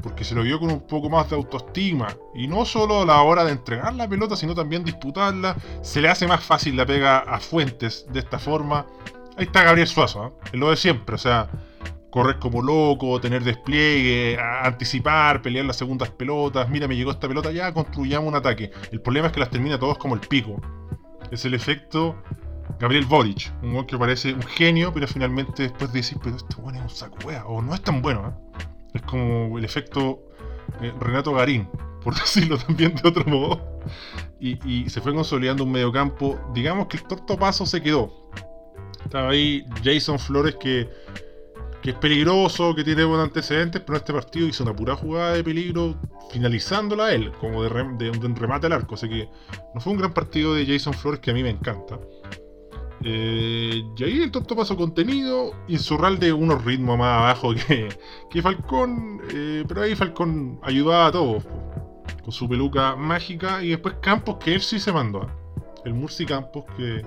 porque 0.02 0.24
se 0.24 0.34
lo 0.34 0.42
vio 0.42 0.58
con 0.58 0.70
un 0.70 0.86
poco 0.86 1.08
más 1.08 1.28
de 1.30 1.36
autoestima. 1.36 2.08
Y 2.34 2.48
no 2.48 2.64
solo 2.64 3.02
a 3.02 3.06
la 3.06 3.22
hora 3.22 3.44
de 3.44 3.52
entregar 3.52 3.94
la 3.94 4.08
pelota, 4.08 4.36
sino 4.36 4.54
también 4.54 4.84
disputarla. 4.84 5.56
Se 5.82 6.00
le 6.00 6.08
hace 6.08 6.26
más 6.26 6.44
fácil 6.44 6.76
la 6.76 6.86
pega 6.86 7.18
a 7.18 7.40
Fuentes 7.40 8.06
de 8.10 8.20
esta 8.20 8.38
forma. 8.38 8.86
Ahí 9.36 9.44
está 9.44 9.62
Gabriel 9.62 9.86
Suazo, 9.86 10.26
¿eh? 10.26 10.32
es 10.52 10.58
lo 10.58 10.70
de 10.70 10.76
siempre, 10.76 11.14
o 11.14 11.18
sea, 11.18 11.48
correr 12.10 12.40
como 12.40 12.60
loco, 12.60 13.20
tener 13.20 13.44
despliegue, 13.44 14.36
anticipar, 14.40 15.42
pelear 15.42 15.64
las 15.64 15.76
segundas 15.76 16.10
pelotas. 16.10 16.68
Mira, 16.68 16.88
me 16.88 16.96
llegó 16.96 17.12
esta 17.12 17.28
pelota, 17.28 17.52
ya 17.52 17.72
construyamos 17.72 18.28
un 18.28 18.34
ataque. 18.34 18.72
El 18.90 19.00
problema 19.00 19.28
es 19.28 19.32
que 19.32 19.40
las 19.40 19.50
termina 19.50 19.78
todos 19.78 19.98
como 19.98 20.14
el 20.14 20.20
pico. 20.20 20.60
Es 21.30 21.44
el 21.44 21.54
efecto 21.54 22.16
Gabriel 22.78 23.06
Boric, 23.06 23.52
un 23.62 23.74
gol 23.74 23.86
que 23.86 23.98
parece 23.98 24.32
un 24.32 24.42
genio, 24.42 24.92
pero 24.92 25.06
finalmente 25.06 25.64
después 25.64 25.92
de 25.92 25.98
decir, 25.98 26.18
pero 26.22 26.36
este 26.36 26.56
bueno 26.60 26.78
es 26.78 26.84
un 26.84 26.90
saco 26.90 27.18
wea, 27.26 27.44
o 27.46 27.60
no 27.62 27.74
es 27.74 27.82
tan 27.82 28.02
bueno, 28.02 28.28
¿eh? 28.28 28.64
Es 28.94 29.02
como 29.02 29.58
el 29.58 29.64
efecto 29.64 30.22
eh, 30.80 30.92
Renato 31.00 31.32
Garín, 31.32 31.68
por 32.02 32.14
decirlo 32.20 32.58
también 32.58 32.94
de 32.94 33.08
otro 33.08 33.24
modo. 33.24 33.80
Y, 34.40 34.88
se 34.88 35.00
fue 35.00 35.14
consolidando 35.14 35.64
un 35.64 35.72
mediocampo. 35.72 36.38
Digamos 36.54 36.86
que 36.86 36.98
el 36.98 37.04
torto 37.04 37.36
paso 37.36 37.66
se 37.66 37.82
quedó. 37.82 38.30
Estaba 39.04 39.30
ahí 39.30 39.64
Jason 39.82 40.18
Flores 40.18 40.56
que, 40.56 40.88
que 41.82 41.90
es 41.90 41.96
peligroso, 41.96 42.74
que 42.74 42.84
tiene 42.84 43.04
buenos 43.04 43.26
antecedentes, 43.26 43.80
pero 43.80 43.96
en 43.96 44.00
este 44.00 44.12
partido 44.12 44.46
hizo 44.46 44.62
una 44.62 44.76
pura 44.76 44.94
jugada 44.94 45.32
de 45.34 45.42
peligro, 45.42 45.96
finalizándola 46.30 47.12
él, 47.12 47.32
como 47.40 47.62
de, 47.62 47.70
de 47.98 48.10
un 48.10 48.36
remate 48.36 48.66
al 48.66 48.74
arco. 48.74 48.94
Así 48.94 49.08
que 49.08 49.28
no 49.74 49.80
fue 49.80 49.92
un 49.92 49.98
gran 49.98 50.12
partido 50.12 50.54
de 50.54 50.66
Jason 50.66 50.94
Flores 50.94 51.20
que 51.20 51.30
a 51.30 51.34
mí 51.34 51.42
me 51.42 51.50
encanta. 51.50 51.98
Eh, 53.04 53.84
y 53.96 54.04
ahí 54.04 54.22
el 54.22 54.30
tonto 54.30 54.56
paso 54.56 54.76
contenido, 54.76 55.52
de 56.18 56.32
unos 56.32 56.64
ritmos 56.64 56.98
más 56.98 57.20
abajo 57.20 57.54
que, 57.54 57.88
que 58.30 58.42
Falcón, 58.42 59.20
eh, 59.32 59.64
pero 59.68 59.82
ahí 59.82 59.94
Falcón 59.94 60.58
ayudaba 60.62 61.06
a 61.06 61.12
todos 61.12 61.44
con 62.22 62.32
su 62.32 62.48
peluca 62.48 62.96
mágica 62.96 63.62
y 63.62 63.70
después 63.70 63.96
Campos 64.00 64.36
que 64.38 64.54
él 64.54 64.60
sí 64.60 64.78
se 64.78 64.92
mandó. 64.92 65.22
¿ah? 65.22 65.34
El 65.84 65.94
Murci 65.94 66.26
Campos 66.26 66.64
que, 66.76 67.04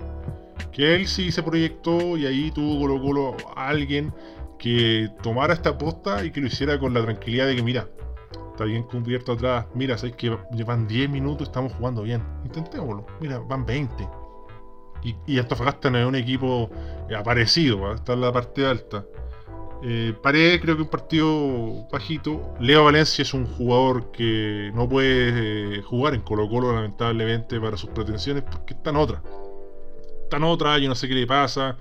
que 0.72 0.96
él 0.96 1.08
sí 1.08 1.32
se 1.32 1.44
proyectó 1.44 2.18
y 2.18 2.26
ahí 2.26 2.52
tuvo 2.52 2.80
Colo 2.80 3.02
Colo 3.02 3.38
a 3.56 3.68
alguien 3.68 4.14
que 4.58 5.10
tomara 5.22 5.54
esta 5.54 5.78
posta 5.78 6.24
y 6.24 6.32
que 6.32 6.40
lo 6.40 6.48
hiciera 6.48 6.80
con 6.80 6.94
la 6.94 7.02
tranquilidad 7.02 7.48
de 7.48 7.56
que 7.56 7.64
mira, 7.64 7.90
está 8.52 8.64
bien 8.64 8.84
cubierto 8.84 9.34
atrás, 9.34 9.66
mira, 9.74 9.98
sabes 9.98 10.16
que 10.16 10.38
llevan 10.54 10.88
10 10.88 11.10
minutos, 11.10 11.48
estamos 11.48 11.74
jugando 11.74 12.04
bien, 12.04 12.24
intentémoslo, 12.46 13.06
mira, 13.20 13.40
van 13.40 13.66
20 13.66 14.21
y, 15.04 15.16
y 15.28 15.40
Antofagasta 15.40 15.90
no 15.90 15.98
es 15.98 16.06
un 16.06 16.16
equipo 16.16 16.70
eh, 17.10 17.16
aparecido, 17.16 17.94
está 17.94 18.14
en 18.14 18.22
la 18.22 18.32
parte 18.32 18.66
alta. 18.66 19.06
Eh, 19.84 20.14
creo 20.22 20.76
que 20.76 20.84
un 20.84 20.90
partido 20.90 21.88
bajito. 21.92 22.54
Leo 22.60 22.86
Valencia 22.86 23.24
es 23.24 23.34
un 23.34 23.46
jugador 23.46 24.12
que 24.12 24.72
no 24.76 24.88
puede 24.88 25.78
eh, 25.80 25.82
jugar 25.82 26.14
en 26.14 26.22
Colo 26.22 26.48
Colo 26.48 26.74
lamentablemente 26.74 27.60
para 27.60 27.78
sus 27.78 27.90
pretensiones 27.90 28.44
porque 28.44 28.74
está 28.74 28.92
en 28.92 28.98
otra. 28.98 29.24
Está 30.24 30.38
en 30.38 30.44
otra, 30.44 30.78
yo 30.78 30.88
no 30.88 30.96
sé 30.96 31.08
qué 31.08 31.16
le 31.16 31.26
pasa. 31.26 31.78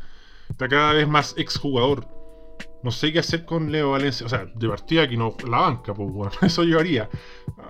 Está 0.48 0.68
cada 0.68 0.94
vez 0.94 1.06
más 1.06 1.34
exjugador. 1.36 2.06
No 2.82 2.90
sé 2.90 3.12
qué 3.12 3.18
hacer 3.18 3.44
con 3.44 3.70
Leo 3.70 3.90
Valencia. 3.90 4.24
O 4.24 4.28
sea, 4.30 4.46
de 4.54 4.68
partida 4.68 5.06
que 5.06 5.16
no 5.16 5.36
la 5.48 5.60
banca, 5.60 5.92
pues 5.92 6.10
bueno, 6.10 6.32
eso 6.42 6.64
yo 6.64 6.78
haría. 6.78 7.08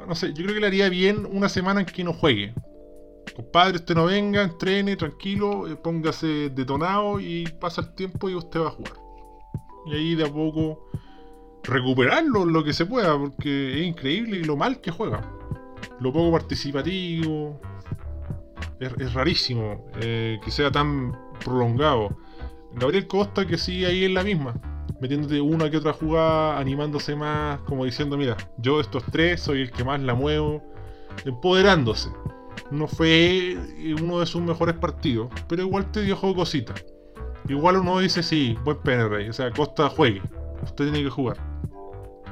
No 0.07 0.15
sé, 0.15 0.29
yo 0.29 0.45
creo 0.45 0.55
que 0.55 0.61
le 0.61 0.67
haría 0.69 0.89
bien 0.89 1.27
una 1.31 1.49
semana 1.49 1.81
en 1.81 1.87
que 1.87 2.05
no 2.05 2.13
juegue. 2.13 2.55
Compadre, 3.35 3.77
usted 3.77 3.95
no 3.95 4.07
venga, 4.07 4.43
entrene 4.43 4.97
tranquilo, 4.97 5.69
eh, 5.69 5.77
póngase 5.77 6.51
detonado 6.51 7.21
y 7.21 7.45
pasa 7.61 7.83
el 7.83 7.95
tiempo 7.95 8.29
y 8.29 8.35
usted 8.35 8.61
va 8.61 8.69
a 8.69 8.73
jugar. 8.73 8.95
Y 9.87 9.95
ahí 9.95 10.15
de 10.15 10.25
a 10.25 10.33
poco 10.33 10.87
recuperarlo 11.63 12.45
lo 12.45 12.65
que 12.65 12.73
se 12.73 12.87
pueda, 12.87 13.17
porque 13.17 13.81
es 13.81 13.87
increíble 13.87 14.41
lo 14.45 14.57
mal 14.57 14.81
que 14.81 14.91
juega. 14.91 15.21
Lo 16.01 16.13
poco 16.13 16.33
participativo. 16.33 17.61
Es, 18.81 19.13
rarísimo 19.13 19.85
eh, 20.01 20.41
que 20.43 20.51
sea 20.51 20.71
tan 20.71 21.17
prolongado. 21.45 22.17
Gabriel 22.73 23.07
Costa 23.07 23.47
que 23.47 23.59
sigue 23.59 23.87
ahí 23.87 24.05
en 24.05 24.15
la 24.15 24.25
misma, 24.25 24.55
metiéndote 25.01 25.41
una 25.41 25.71
que 25.71 25.77
otra 25.77 25.93
jugada, 25.93 26.59
animándose 26.59 27.15
más, 27.15 27.61
como 27.63 27.85
diciendo, 27.85 28.17
mira, 28.17 28.37
yo 28.57 28.81
estos 28.81 29.05
tres 29.11 29.43
soy 29.43 29.63
el 29.63 29.71
que 29.71 29.85
más 29.85 30.01
la 30.01 30.15
muevo, 30.15 30.63
empoderándose 31.27 32.09
no 32.71 32.87
fue 32.87 33.59
uno 34.01 34.21
de 34.21 34.27
sus 34.27 34.43
mejores 34.43 34.77
partidos, 34.77 35.31
pero 35.49 35.63
igual 35.63 35.91
te 35.91 36.03
dio 36.03 36.17
juego 36.17 36.37
cosita. 36.37 36.75
Igual 37.49 37.79
uno 37.79 37.99
dice, 37.99 38.23
sí, 38.23 38.57
buen 38.65 38.79
PNR, 38.79 39.29
o 39.29 39.33
sea, 39.33 39.51
Costa 39.51 39.89
juegue, 39.89 40.23
usted 40.63 40.85
tiene 40.85 41.03
que 41.03 41.11
jugar. 41.11 41.37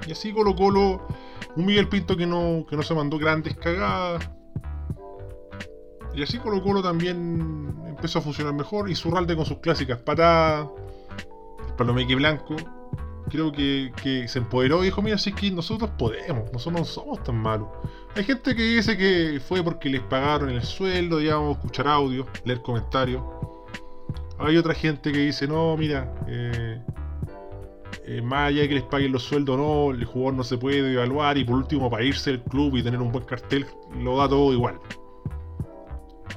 Y 0.07 0.13
así 0.13 0.33
Colo 0.33 0.55
Colo, 0.55 1.07
un 1.57 1.67
Miguel 1.67 1.89
Pinto 1.89 2.17
que 2.17 2.27
no, 2.27 2.65
que 2.69 2.77
no 2.77 2.83
se 2.83 2.95
mandó 2.95 3.19
grandes 3.19 3.57
cagadas. 3.57 4.31
Y 6.15 6.23
así 6.23 6.39
Colo 6.39 6.63
Colo 6.63 6.83
también 6.83 7.75
empezó 7.87 8.21
a 8.21 8.23
funcionar 8.23 8.55
mejor. 8.55 8.89
Y 8.89 8.95
Zurralde 8.95 9.37
con 9.37 9.45
sus 9.45 9.59
clásicas 9.59 9.99
patadas, 9.99 10.69
el 11.67 11.75
palomeque 11.75 12.15
blanco 12.15 12.57
creo 13.29 13.53
que, 13.53 13.93
se 14.29 14.39
empoderó 14.39 14.83
y 14.83 14.87
dijo, 14.87 15.03
mira, 15.03 15.19
si 15.19 15.31
es 15.31 15.37
que 15.37 15.51
nosotros 15.51 15.91
podemos, 15.99 16.53
nosotros 16.53 16.81
no 16.81 16.85
somos 16.85 17.23
tan 17.23 17.37
malos. 17.37 17.69
Hay 18.15 18.25
gente 18.25 18.55
que 18.55 18.63
dice 18.63 18.97
que 18.97 19.41
fue 19.47 19.63
porque 19.63 19.89
les 19.89 20.01
pagaron 20.03 20.51
el 20.51 20.63
sueldo, 20.63 21.19
digamos, 21.19 21.57
escuchar 21.57 21.89
audio, 21.89 22.27
leer 22.45 22.61
comentarios. 22.63 23.23
Hay 24.39 24.57
otra 24.57 24.75
gente 24.75 25.13
que 25.13 25.19
dice, 25.19 25.47
no, 25.47 25.77
mira, 25.77 26.15
eh, 26.27 26.81
eh, 28.05 28.23
más 28.23 28.49
allá 28.49 28.63
de 28.63 28.69
que 28.69 28.75
les 28.77 28.85
paguen 28.85 29.13
los 29.13 29.23
sueldos 29.23 29.59
no, 29.59 29.91
el 29.91 30.05
jugador 30.05 30.35
no 30.35 30.45
se 30.45 30.57
puede 30.57 30.93
evaluar 30.93 31.37
y 31.37 31.45
por 31.45 31.57
último 31.57 31.91
para 31.91 32.05
irse 32.05 32.31
del 32.31 32.43
club 32.43 32.77
y 32.77 32.83
tener 32.83 33.01
un 33.01 33.13
buen 33.13 33.25
cartel 33.25 33.67
lo 34.01 34.17
da 34.17 34.29
todo 34.29 34.53
igual. 34.53 34.79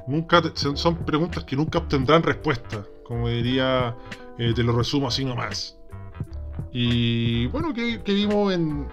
Nunca 0.07 0.41
son 0.55 0.98
preguntas 1.05 1.43
que 1.43 1.55
nunca 1.55 1.77
obtendrán 1.79 2.24
respuesta, 2.24 2.86
como 3.05 3.29
diría, 3.29 3.95
eh, 4.38 4.53
te 4.53 4.63
lo 4.63 4.75
resumo 4.75 5.07
así 5.07 5.24
nomás. 5.24 5.80
Y 6.72 7.48
bueno, 7.48 7.74
que, 7.74 8.01
vimos 8.05 8.53
en, 8.53 8.88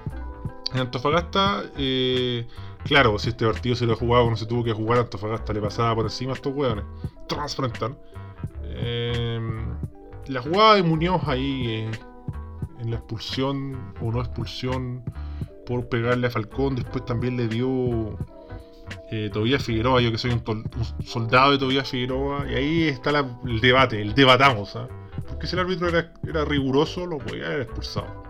Antofagasta, 0.72 1.64
eh, 1.76 2.46
claro, 2.84 3.18
si 3.18 3.30
este 3.30 3.46
partido 3.46 3.74
se 3.74 3.86
lo 3.86 3.94
ha 3.94 3.96
jugado 3.96 4.28
no 4.28 4.36
se 4.36 4.46
tuvo 4.46 4.64
que 4.64 4.72
jugar, 4.72 4.98
Antofagasta 4.98 5.52
le 5.52 5.60
pasaba 5.60 5.94
por 5.94 6.04
encima 6.06 6.32
a 6.32 6.34
estos 6.34 6.54
hueones. 6.54 6.84
Transfrontal. 7.26 7.96
la 10.26 10.42
jugada 10.42 10.74
de 10.74 10.82
Muñoz 10.82 11.22
ahí 11.26 11.88
en 12.80 12.90
la 12.90 12.96
expulsión 12.96 13.94
o 14.00 14.12
no 14.12 14.20
expulsión 14.20 15.02
por 15.66 15.88
pegarle 15.88 16.26
a 16.26 16.30
Falcón. 16.30 16.76
Después 16.76 17.04
también 17.04 17.36
le 17.36 17.48
dio 17.48 18.16
eh, 19.10 19.58
Figueroa, 19.58 20.00
yo 20.00 20.10
que 20.10 20.18
soy 20.18 20.30
un, 20.30 20.42
soldado 21.04 21.52
de 21.52 21.58
Tobías 21.58 21.88
Figueroa. 21.88 22.50
Y 22.50 22.54
ahí 22.54 22.88
está 22.88 23.10
el 23.44 23.60
debate, 23.60 24.00
el 24.00 24.14
debatamos. 24.14 24.76
¿ah? 24.76 24.88
Porque 25.28 25.46
si 25.46 25.54
el 25.54 25.60
árbitro 25.60 25.88
era, 25.88 26.44
riguroso, 26.44 27.06
lo 27.06 27.18
podía 27.18 27.46
haber 27.46 27.62
expulsado. 27.62 28.24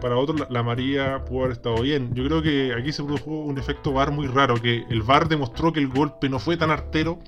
Para 0.00 0.16
otros, 0.16 0.48
la, 0.48 0.62
María 0.62 1.24
pudo 1.24 1.40
haber 1.40 1.52
estado 1.52 1.82
bien. 1.82 2.14
Yo 2.14 2.24
creo 2.24 2.42
que 2.42 2.72
aquí 2.72 2.92
se 2.92 3.02
produjo 3.02 3.30
un 3.30 3.58
efecto 3.58 3.92
VAR 3.92 4.12
muy 4.12 4.28
raro, 4.28 4.54
que 4.54 4.84
el 4.88 5.02
VAR 5.02 5.28
demostró 5.28 5.72
que 5.72 5.80
el 5.80 5.88
golpe 5.88 6.28
no 6.28 6.38
fue 6.38 6.56
tan 6.56 6.70
artero 6.70 7.18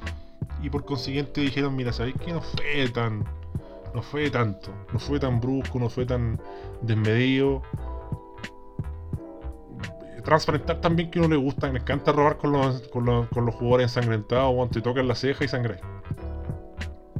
y 0.63 0.71
por 0.71 0.85
consiguiente 0.85 1.41
dijeron, 1.41 1.75
mira, 1.75 1.93
¿sabéis 1.93 2.17
que 2.25 2.33
no 2.33 2.41
fue 2.43 2.89
tan 2.91 3.25
no 3.95 4.03
fue 4.03 4.31
tanto, 4.31 4.73
no 4.93 4.99
fue 4.99 5.19
tan 5.19 5.41
brusco, 5.41 5.79
no 5.79 5.89
fue 5.89 6.07
tan 6.07 6.41
desmedido. 6.83 7.63
Transparentar 10.23 10.81
también 10.81 11.11
que 11.11 11.21
no 11.21 11.29
le 11.29 11.37
gusta, 11.37 11.71
me 11.71 11.79
encanta 11.79 12.13
robar 12.13 12.39
con 12.39 12.53
los, 12.53 12.83
con 12.89 13.05
los, 13.05 13.29
con 13.29 13.47
los 13.47 13.55
jugadores 13.55 13.97
ensangrentados, 13.97 14.55
o 14.57 14.69
te 14.69 14.81
tocan 14.81 15.09
la 15.09 15.15
ceja 15.15 15.45
y 15.45 15.49
sangre. 15.49 15.81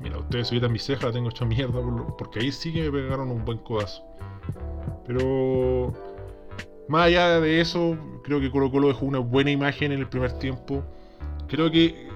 Mira, 0.01 0.19
ustedes 0.19 0.49
se 0.49 0.69
mi 0.69 0.79
ceja, 0.79 1.13
tengo 1.13 1.31
hecha 1.31 1.45
mierda, 1.45 1.81
porque 2.19 2.41
ahí 2.41 2.53
sí 2.53 2.73
que 2.73 2.91
me 2.91 2.91
pegaron 2.91 3.31
un 3.31 3.45
buen 3.45 3.59
codazo. 3.59 4.03
Pero 5.07 5.93
más 6.89 7.07
allá 7.07 7.41
de 7.41 7.61
eso, 7.61 7.97
creo 8.25 8.41
que 8.41 8.51
Colo 8.51 8.71
Colo 8.71 8.89
dejó 8.89 9.07
una 9.07 9.19
buena 9.19 9.51
imagen 9.51 9.93
en 9.93 10.01
el 10.01 10.09
primer 10.09 10.33
tiempo. 10.39 10.83
Creo 11.49 11.71
que 11.71 12.09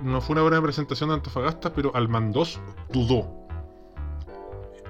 no 0.00 0.20
fue 0.20 0.34
una 0.34 0.42
buena 0.42 0.62
presentación 0.62 1.10
de 1.10 1.16
Antofagasta, 1.16 1.72
pero 1.72 1.94
Almandos 1.94 2.60
dudó. 2.92 3.38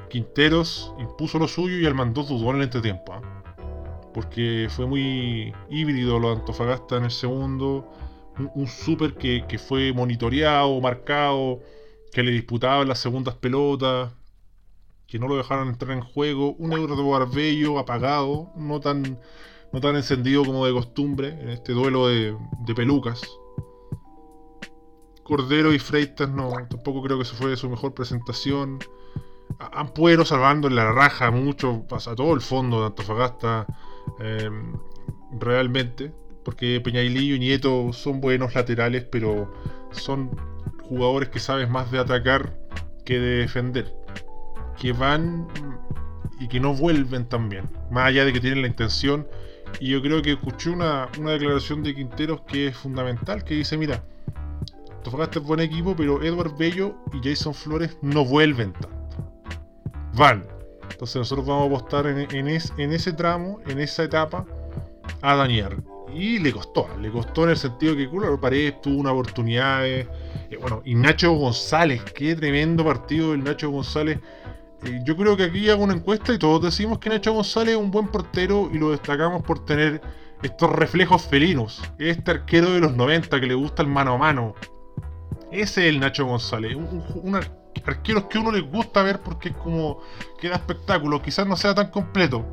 Quinteros 0.08 0.94
impuso 0.98 1.38
lo 1.38 1.48
suyo 1.48 1.78
y 1.78 1.86
Almandó 1.86 2.22
dudó 2.22 2.50
en 2.50 2.56
el 2.56 2.62
entretiempo. 2.62 3.12
¿ah? 3.12 3.22
Porque 4.12 4.68
fue 4.70 4.86
muy 4.86 5.52
híbrido 5.70 6.18
lo 6.18 6.30
de 6.30 6.36
Antofagasta 6.40 6.96
en 6.96 7.04
el 7.04 7.10
segundo. 7.10 7.86
Un, 8.54 8.68
súper 8.68 9.14
que, 9.14 9.58
fue 9.58 9.92
monitoreado, 9.92 10.80
marcado, 10.80 11.60
que 12.12 12.22
le 12.22 12.30
disputaba 12.30 12.84
las 12.84 13.00
segundas 13.00 13.34
pelotas, 13.34 14.12
que 15.06 15.18
no 15.18 15.26
lo 15.26 15.36
dejaron 15.36 15.68
entrar 15.68 15.92
en 15.92 16.02
juego. 16.02 16.54
Un 16.54 16.72
euro 16.72 16.96
de 16.96 17.02
Barbello 17.02 17.78
apagado, 17.78 18.50
no 18.56 18.80
tan, 18.80 19.18
no 19.72 19.80
tan 19.80 19.96
encendido 19.96 20.44
como 20.44 20.64
de 20.66 20.72
costumbre 20.72 21.28
en 21.28 21.48
este 21.50 21.72
duelo 21.72 22.06
de, 22.08 22.36
de 22.64 22.74
pelucas. 22.74 23.22
Cordero 25.28 25.74
y 25.74 25.78
Freitas 25.78 26.30
no, 26.30 26.50
tampoco 26.70 27.02
creo 27.02 27.18
que 27.18 27.24
se 27.26 27.34
fue 27.34 27.54
su 27.56 27.68
mejor 27.68 27.92
presentación. 27.92 28.78
Ampuero 29.58 30.24
salvando 30.24 30.70
la 30.70 30.90
raja 30.92 31.30
mucho, 31.30 31.84
pasa 31.86 32.14
todo 32.14 32.32
el 32.32 32.40
fondo 32.40 32.80
de 32.80 32.86
Antofagasta 32.86 33.66
em, 34.20 34.72
realmente, 35.38 36.12
porque 36.44 36.80
Peñailillo 36.80 37.34
y 37.34 37.38
Nieto 37.38 37.92
son 37.92 38.20
buenos 38.20 38.54
laterales, 38.54 39.04
pero 39.04 39.52
son 39.90 40.30
jugadores 40.82 41.28
que 41.28 41.40
saben 41.40 41.70
más 41.70 41.90
de 41.90 41.98
atacar 41.98 42.58
que 43.04 43.18
de 43.18 43.38
defender, 43.38 43.94
que 44.78 44.92
van 44.92 45.46
y 46.40 46.48
que 46.48 46.60
no 46.60 46.74
vuelven 46.74 47.28
también, 47.28 47.68
más 47.90 48.06
allá 48.06 48.24
de 48.24 48.32
que 48.32 48.40
tienen 48.40 48.62
la 48.62 48.68
intención. 48.68 49.26
Y 49.80 49.90
yo 49.90 50.00
creo 50.00 50.22
que 50.22 50.32
escuché 50.32 50.70
una, 50.70 51.08
una 51.18 51.32
declaración 51.32 51.82
de 51.82 51.94
Quinteros 51.94 52.40
que 52.42 52.68
es 52.68 52.76
fundamental, 52.76 53.44
que 53.44 53.54
dice, 53.54 53.76
mira, 53.76 54.02
Antofagasta 54.96 55.40
es 55.40 55.44
buen 55.44 55.60
equipo, 55.60 55.94
pero 55.94 56.22
Edward 56.22 56.56
Bello 56.56 56.96
y 57.12 57.28
Jason 57.28 57.54
Flores 57.54 57.98
no 58.02 58.24
vuelven 58.24 58.72
tanto 58.72 58.98
van. 60.18 60.44
Entonces 60.98 61.14
nosotros 61.14 61.46
vamos 61.46 61.62
a 61.62 61.76
apostar 61.76 62.06
en, 62.08 62.48
ese 62.48 63.12
tramo, 63.12 63.60
en 63.68 63.78
esa 63.78 64.02
etapa, 64.02 64.44
a 65.22 65.36
Daniel. 65.36 65.76
Y 66.12 66.40
le 66.40 66.52
costó, 66.52 66.88
le 67.00 67.08
costó 67.12 67.44
en 67.44 67.50
el 67.50 67.56
sentido 67.56 67.94
que 67.94 68.10
claro, 68.10 68.40
Paredes 68.40 68.80
tuvo 68.80 68.98
una 68.98 69.12
oportunidad. 69.12 69.86
Eh, 69.86 70.08
bueno, 70.60 70.82
y 70.84 70.96
Nacho 70.96 71.30
González, 71.34 72.02
qué 72.02 72.34
tremendo 72.34 72.84
partido 72.84 73.32
el 73.32 73.44
Nacho 73.44 73.70
González. 73.70 74.18
Eh, 74.82 74.98
yo 75.04 75.16
creo 75.16 75.36
que 75.36 75.44
aquí 75.44 75.70
hago 75.70 75.84
una 75.84 75.94
encuesta 75.94 76.34
y 76.34 76.38
todos 76.40 76.62
decimos 76.64 76.98
que 76.98 77.10
Nacho 77.10 77.32
González 77.32 77.74
es 77.74 77.80
un 77.80 77.92
buen 77.92 78.08
portero 78.08 78.68
y 78.74 78.78
lo 78.78 78.90
destacamos 78.90 79.44
por 79.44 79.64
tener 79.64 80.00
estos 80.42 80.72
reflejos 80.72 81.22
felinos. 81.22 81.80
Este 82.00 82.32
arquero 82.32 82.72
de 82.72 82.80
los 82.80 82.96
90 82.96 83.40
que 83.40 83.46
le 83.46 83.54
gusta 83.54 83.82
el 83.82 83.88
mano 83.88 84.14
a 84.14 84.18
mano. 84.18 84.56
Ese 85.52 85.86
es 85.86 85.94
el 85.94 86.00
Nacho 86.00 86.26
González, 86.26 86.74
un, 86.74 87.38
arqueros 87.88 88.24
que 88.24 88.38
uno 88.38 88.52
les 88.52 88.62
gusta 88.62 89.02
ver 89.02 89.20
porque 89.20 89.50
es 89.50 89.56
como 89.56 90.00
que 90.40 90.48
da 90.48 90.56
espectáculo, 90.56 91.20
quizás 91.22 91.46
no 91.46 91.56
sea 91.56 91.74
tan 91.74 91.90
completo, 91.90 92.44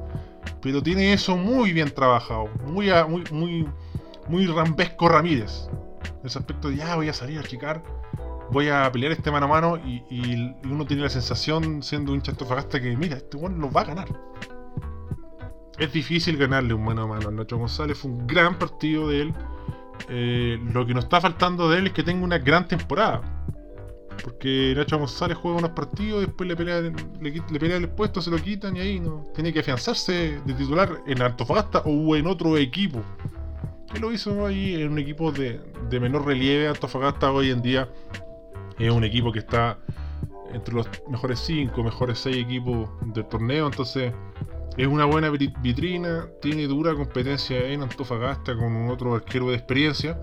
pero 0.62 0.82
tiene 0.82 1.14
eso 1.14 1.38
muy 1.38 1.74
bien 1.74 1.94
trabajado, 1.94 2.50
muy, 2.66 2.90
muy, 3.08 3.24
muy, 3.32 3.68
muy 4.28 4.48
rambesco 4.48 5.08
Ramírez. 5.08 5.70
Ese 6.24 6.40
aspecto 6.40 6.70
de 6.70 6.78
ya 6.78 6.96
voy 6.96 7.10
a 7.10 7.14
salir 7.14 7.40
a 7.40 7.44
chicar, 7.44 7.84
voy 8.52 8.70
a 8.70 8.92
pelear 8.92 9.12
este 9.12 9.32
mano 9.32 9.46
a 9.46 9.50
mano 9.50 9.78
y, 9.78 10.56
uno 10.64 10.86
tiene 10.86 11.04
la 11.04 11.10
sensación, 11.10 11.84
siendo 11.84 12.14
un 12.14 12.22
chastofagasta, 12.22 12.82
que 12.82 12.96
mira, 12.96 13.18
este 13.18 13.38
bueno 13.38 13.58
lo 13.58 13.72
va 13.72 13.82
a 13.82 13.86
ganar. 13.86 14.08
Es 15.78 15.92
difícil 15.92 16.38
ganarle 16.38 16.74
un 16.74 16.84
mano 16.84 17.04
a 17.04 17.08
mano 17.08 17.32
Nacho 17.32 17.58
González, 17.58 17.98
fue 17.98 18.12
un 18.12 18.26
gran 18.26 18.58
partido 18.58 19.10
de 19.10 19.22
él. 19.24 19.34
Eh, 20.10 20.60
lo 20.74 20.86
que 20.86 20.94
nos 20.94 21.06
está 21.06 21.22
faltando 21.22 21.70
de 21.70 21.80
él 21.80 21.88
es 21.88 21.94
que 21.94 22.04
tenga 22.04 22.24
una 22.24 22.38
gran 22.38 22.68
temporada. 22.68 23.22
Porque 24.24 24.74
Nacho 24.76 24.98
González 24.98 25.38
juega 25.38 25.58
unos 25.58 25.72
partidos, 25.72 26.22
después 26.22 26.48
le 26.48 26.56
pelea, 26.56 26.82
le, 26.82 27.76
el 27.76 27.90
puesto, 27.90 28.22
se 28.22 28.32
lo 28.32 28.38
quitan 28.38 28.76
y 28.76 28.80
ahí 28.80 29.00
no. 29.00 29.24
Tiene 29.34 29.52
que 29.54 29.60
afianzarse 29.60 30.40
de 30.46 30.54
titular 30.54 31.02
en 31.06 31.22
Antofagasta 31.22 31.80
o 31.86 32.16
en 32.16 32.28
otro 32.28 32.58
equipo. 32.58 33.02
Él 33.94 34.02
lo 34.02 34.12
hizo 34.12 34.46
ahí 34.46 34.82
en 34.82 34.92
un 34.92 35.00
equipo 35.00 35.32
de, 35.32 35.60
menor 35.92 36.26
relieve. 36.26 36.68
Antofagasta 36.68 37.32
hoy 37.32 37.52
en 37.52 37.62
día 37.62 37.90
es 38.78 38.92
un 38.92 39.04
equipo 39.04 39.32
que 39.32 39.40
está 39.40 39.78
entre 40.54 40.74
los 40.74 40.88
mejores 41.10 41.40
5, 41.40 41.84
mejores 41.84 42.20
6 42.20 42.38
equipos 42.38 42.90
del 43.14 43.26
torneo. 43.26 43.68
Entonces 43.68 44.14
es 44.78 44.88
una 44.88 45.06
buena 45.06 45.30
vitrina, 45.30 46.28
tiene 46.42 46.68
dura 46.68 46.94
competencia 46.94 47.58
en 47.70 47.84
Antofagasta 47.84 48.56
con 48.56 48.90
otro 48.90 49.16
arquero 49.16 49.50
de 49.50 49.56
experiencia. 49.56 50.20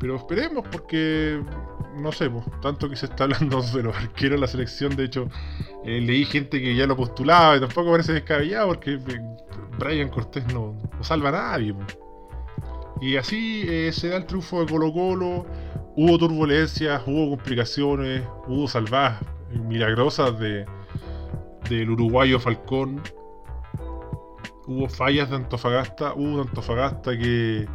Pero 0.00 0.16
esperemos 0.16 0.64
porque 0.70 1.40
no 1.98 2.12
sé, 2.12 2.30
pues, 2.30 2.44
tanto 2.60 2.88
que 2.88 2.96
se 2.96 3.06
está 3.06 3.24
hablando 3.24 3.62
de 3.74 3.82
los 3.82 3.96
arqueros 3.96 4.36
de 4.36 4.40
la 4.40 4.46
selección, 4.46 4.96
de 4.96 5.04
hecho, 5.04 5.28
eh, 5.84 6.00
leí 6.00 6.24
gente 6.24 6.60
que 6.60 6.74
ya 6.74 6.86
lo 6.86 6.96
postulaba 6.96 7.56
y 7.56 7.60
tampoco 7.60 7.90
parece 7.90 8.12
descabellado 8.12 8.68
porque 8.68 8.94
eh, 8.94 9.20
Brian 9.78 10.08
Cortés 10.08 10.46
no, 10.52 10.76
salva 11.00 11.28
a 11.30 11.32
nadie. 11.32 11.74
Y 13.00 13.16
así 13.16 13.64
eh, 13.68 13.92
se 13.92 14.08
da 14.08 14.16
el 14.16 14.26
triunfo 14.26 14.60
de 14.60 14.72
Colo 14.72 14.92
Colo, 14.92 15.46
hubo 15.96 16.18
turbulencias, 16.18 17.02
hubo 17.06 17.36
complicaciones, 17.36 18.22
hubo 18.48 18.66
salvadas 18.66 19.20
milagrosas 19.52 20.38
de, 20.38 20.66
del 21.68 21.90
uruguayo 21.90 22.40
Falcón, 22.40 23.00
hubo 24.66 24.88
fallas 24.88 25.30
de 25.30 25.36
Antofagasta, 25.36 26.12
hubo 26.14 26.42
Antofagasta 26.42 27.16
que, 27.16 27.66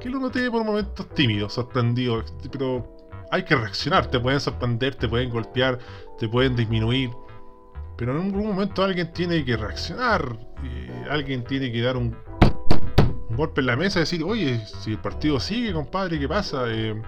que 0.00 0.10
lo 0.10 0.18
noté 0.18 0.50
por 0.50 0.64
momentos 0.64 1.08
tímido, 1.10 1.48
sorprendido, 1.48 2.24
pero 2.50 2.91
hay 3.32 3.44
que 3.44 3.56
reaccionar, 3.56 4.08
te 4.08 4.20
pueden 4.20 4.40
sorprender, 4.40 4.94
te 4.94 5.08
pueden 5.08 5.30
golpear, 5.30 5.78
te 6.18 6.28
pueden 6.28 6.54
disminuir. 6.54 7.10
Pero 7.96 8.12
en 8.12 8.26
algún 8.26 8.46
momento 8.46 8.84
alguien 8.84 9.10
tiene 9.14 9.42
que 9.42 9.56
reaccionar, 9.56 10.38
alguien 11.10 11.42
tiene 11.42 11.72
que 11.72 11.80
dar 11.80 11.96
un, 11.96 12.14
golpe 13.30 13.62
en 13.62 13.68
la 13.68 13.76
mesa 13.76 14.00
y 14.00 14.02
decir, 14.02 14.22
oye, 14.22 14.60
si 14.82 14.90
el 14.92 14.98
partido 14.98 15.40
sigue, 15.40 15.72
compadre, 15.72 16.20
¿qué 16.20 16.28
pasa? 16.28 16.64
Eh, 16.68 17.00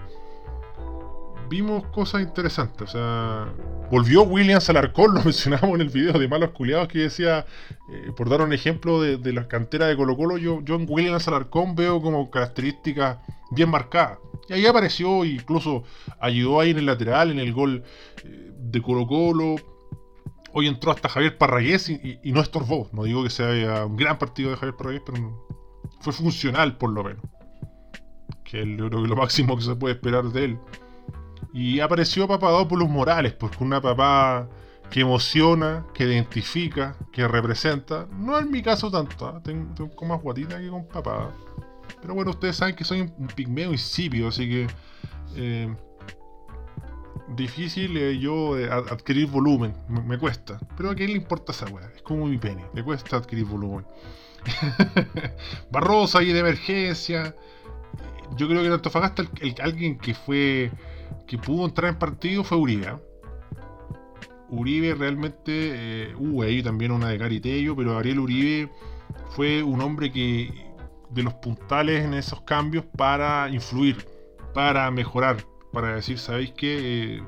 vimos 1.48 1.86
cosas 1.86 2.22
interesantes. 2.22 2.88
O 2.88 2.92
sea, 2.92 3.52
volvió 3.90 4.22
Williams 4.22 4.68
Alarcón, 4.70 5.14
lo 5.14 5.22
mencionábamos 5.22 5.76
en 5.76 5.80
el 5.82 5.88
video 5.88 6.18
de 6.18 6.28
Malos 6.28 6.50
Culiados, 6.50 6.88
que 6.88 7.00
decía, 7.00 7.46
eh, 7.90 8.12
por 8.16 8.28
dar 8.28 8.40
un 8.40 8.52
ejemplo 8.52 9.00
de, 9.00 9.16
de 9.16 9.32
la 9.32 9.48
cantera 9.48 9.86
de 9.86 9.96
Colo 9.96 10.16
Colo, 10.16 10.38
yo, 10.38 10.60
yo 10.62 10.76
en 10.76 10.86
Williams 10.88 11.28
Alarcón 11.28 11.74
veo 11.74 12.00
como 12.00 12.30
características 12.30 13.18
bien 13.50 13.70
marcadas. 13.70 14.18
Y 14.48 14.52
ahí 14.52 14.66
apareció, 14.66 15.24
incluso 15.24 15.84
ayudó 16.20 16.60
ahí 16.60 16.70
en 16.70 16.78
el 16.78 16.86
lateral, 16.86 17.30
en 17.30 17.38
el 17.38 17.52
gol 17.52 17.82
eh, 18.24 18.52
de 18.58 18.82
Colo 18.82 19.06
Colo. 19.06 19.56
Hoy 20.52 20.68
entró 20.68 20.92
hasta 20.92 21.08
Javier 21.08 21.36
Parragués 21.36 21.88
y, 21.88 22.20
no 22.24 22.40
estorbó. 22.40 22.88
No 22.92 23.04
digo 23.04 23.24
que 23.24 23.30
sea 23.30 23.86
un 23.86 23.96
gran 23.96 24.18
partido 24.18 24.50
de 24.50 24.56
Javier 24.56 24.76
Parragués, 24.76 25.02
pero 25.04 25.46
fue 26.00 26.12
funcional 26.12 26.76
por 26.76 26.90
lo 26.90 27.02
menos. 27.02 27.24
Que 28.44 28.60
es 28.60 28.66
lo, 28.66 28.88
lo 28.88 29.16
máximo 29.16 29.56
que 29.56 29.64
se 29.64 29.74
puede 29.74 29.94
esperar 29.94 30.26
de 30.26 30.44
él. 30.44 30.58
Y 31.52 31.80
apareció 31.80 32.26
Papadopoulos 32.26 32.88
Morales, 32.88 33.34
con 33.34 33.50
una 33.60 33.80
papá 33.80 34.48
que 34.90 35.00
emociona, 35.00 35.86
que 35.94 36.04
identifica, 36.04 36.96
que 37.12 37.26
representa. 37.26 38.06
No 38.16 38.38
en 38.38 38.50
mi 38.50 38.62
caso 38.62 38.90
tanto, 38.90 39.28
¿eh? 39.28 39.40
tengo, 39.42 40.06
más 40.06 40.20
guatita 40.20 40.58
que 40.58 40.68
con 40.68 40.86
papá. 40.86 41.32
Pero 42.00 42.14
bueno, 42.14 42.30
ustedes 42.30 42.56
saben 42.56 42.74
que 42.74 42.84
soy 42.84 43.00
un, 43.00 43.28
pigmeo 43.28 43.72
insípido, 43.72 44.28
así 44.28 44.48
que... 44.48 44.66
Eh, 45.36 45.74
difícil 47.28 47.96
eh, 47.96 48.18
yo 48.18 48.58
eh, 48.58 48.70
adquirir 48.70 49.26
volumen, 49.28 49.74
me, 49.88 50.18
cuesta. 50.18 50.58
Pero 50.76 50.90
a 50.90 50.94
quién 50.94 51.10
le 51.10 51.16
importa 51.16 51.52
esa 51.52 51.66
weá, 51.66 51.90
es 51.94 52.02
como 52.02 52.26
mi 52.26 52.38
pene, 52.38 52.64
le 52.74 52.84
cuesta 52.84 53.16
adquirir 53.16 53.46
volumen. 53.46 53.86
Barrosa 55.70 56.22
y 56.22 56.32
de 56.32 56.40
emergencia. 56.40 57.34
Yo 58.36 58.48
creo 58.48 58.60
que 58.60 58.66
en 58.66 58.72
Antofagasta 58.72 59.24
alguien 59.62 59.98
que 59.98 60.14
fue 60.14 60.70
que 61.26 61.38
pudo 61.38 61.64
entrar 61.66 61.90
en 61.92 61.98
partido 61.98 62.44
fue 62.44 62.58
Uribe. 62.58 62.88
¿ah? 62.88 63.00
Uribe 64.48 64.94
realmente, 64.94 66.12
eh, 66.12 66.62
también 66.62 66.92
una 66.92 67.08
de 67.08 67.18
Caritello, 67.18 67.74
pero 67.74 67.98
Ariel 67.98 68.20
Uribe 68.20 68.70
fue 69.30 69.62
un 69.62 69.80
hombre 69.80 70.12
que 70.12 70.72
de 71.10 71.22
los 71.22 71.34
puntales 71.34 72.04
en 72.04 72.14
esos 72.14 72.40
cambios 72.42 72.84
para 72.96 73.48
influir, 73.48 74.06
para 74.52 74.90
mejorar, 74.90 75.38
para 75.72 75.94
decir, 75.94 76.18
¿sabéis 76.18 76.52
qué? 76.52 77.16
Eh, 77.16 77.22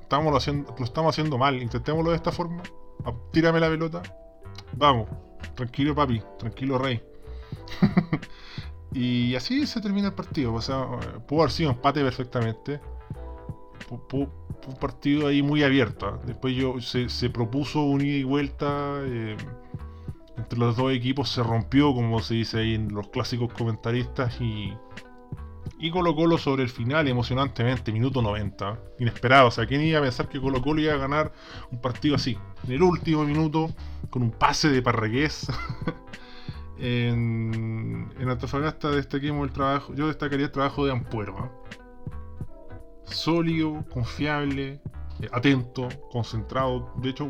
estamos 0.00 0.30
lo, 0.32 0.38
haciendo, 0.38 0.74
lo 0.78 0.84
estamos 0.84 1.14
haciendo 1.14 1.38
mal, 1.38 1.62
intentémoslo 1.62 2.10
de 2.10 2.16
esta 2.16 2.32
forma, 2.32 2.62
ah, 3.04 3.12
tírame 3.32 3.60
la 3.60 3.68
pelota, 3.68 4.02
vamos, 4.76 5.08
tranquilo 5.54 5.94
papi, 5.94 6.22
tranquilo 6.38 6.78
rey. 6.78 7.02
Y 8.94 9.34
así 9.34 9.66
se 9.66 9.80
termina 9.80 10.08
el 10.08 10.14
partido. 10.14 10.54
O 10.54 10.60
sea, 10.60 10.86
pudo 11.26 11.42
haber 11.42 11.52
sido 11.52 11.70
empate 11.70 12.02
perfectamente. 12.02 12.80
Un 14.10 14.76
partido 14.80 15.26
ahí 15.26 15.42
muy 15.42 15.62
abierto. 15.62 16.06
¿ah? 16.06 16.20
Después 16.24 16.54
yo 16.54 16.80
se, 16.80 17.30
propuso 17.30 17.82
un 17.82 18.02
ida 18.02 18.16
y 18.16 18.24
vuelta. 18.24 19.00
Eh, 19.04 19.36
entre 20.36 20.58
los 20.58 20.76
dos 20.76 20.92
equipos 20.92 21.28
se 21.28 21.42
rompió, 21.42 21.94
como 21.94 22.20
se 22.20 22.34
dice 22.34 22.58
ahí 22.58 22.74
en 22.74 22.92
los 22.92 23.08
clásicos 23.08 23.52
comentaristas. 23.52 24.40
Y, 24.40 24.72
y 25.78 25.90
Colo 25.90 26.14
Colo 26.14 26.38
sobre 26.38 26.62
el 26.62 26.68
final, 26.68 27.08
emocionantemente, 27.08 27.92
minuto 27.92 28.22
90. 28.22 28.68
¿ah? 28.68 28.78
Inesperado. 28.98 29.48
O 29.48 29.50
sea, 29.50 29.66
¿quién 29.66 29.80
iba 29.82 29.98
a 29.98 30.02
pensar 30.02 30.28
que 30.28 30.40
Colo 30.40 30.60
Colo 30.62 30.80
iba 30.80 30.92
a 30.92 30.98
ganar 30.98 31.32
un 31.70 31.80
partido 31.80 32.14
así? 32.14 32.36
En 32.64 32.72
el 32.72 32.82
último 32.82 33.24
minuto, 33.24 33.70
con 34.10 34.22
un 34.22 34.30
pase 34.30 34.68
de 34.68 34.82
Parragués. 34.82 35.46
En, 36.78 38.10
Antofagasta 38.18 38.90
destaquemos 38.90 39.46
el 39.46 39.52
trabajo, 39.52 39.94
yo 39.94 40.06
destacaría 40.06 40.46
el 40.46 40.52
trabajo 40.52 40.86
de 40.86 40.92
Ampuero. 40.92 41.50
Sólido, 43.04 43.84
confiable, 43.92 44.80
eh, 45.20 45.28
atento, 45.32 45.88
concentrado. 46.10 46.92
De 46.96 47.10
hecho, 47.10 47.28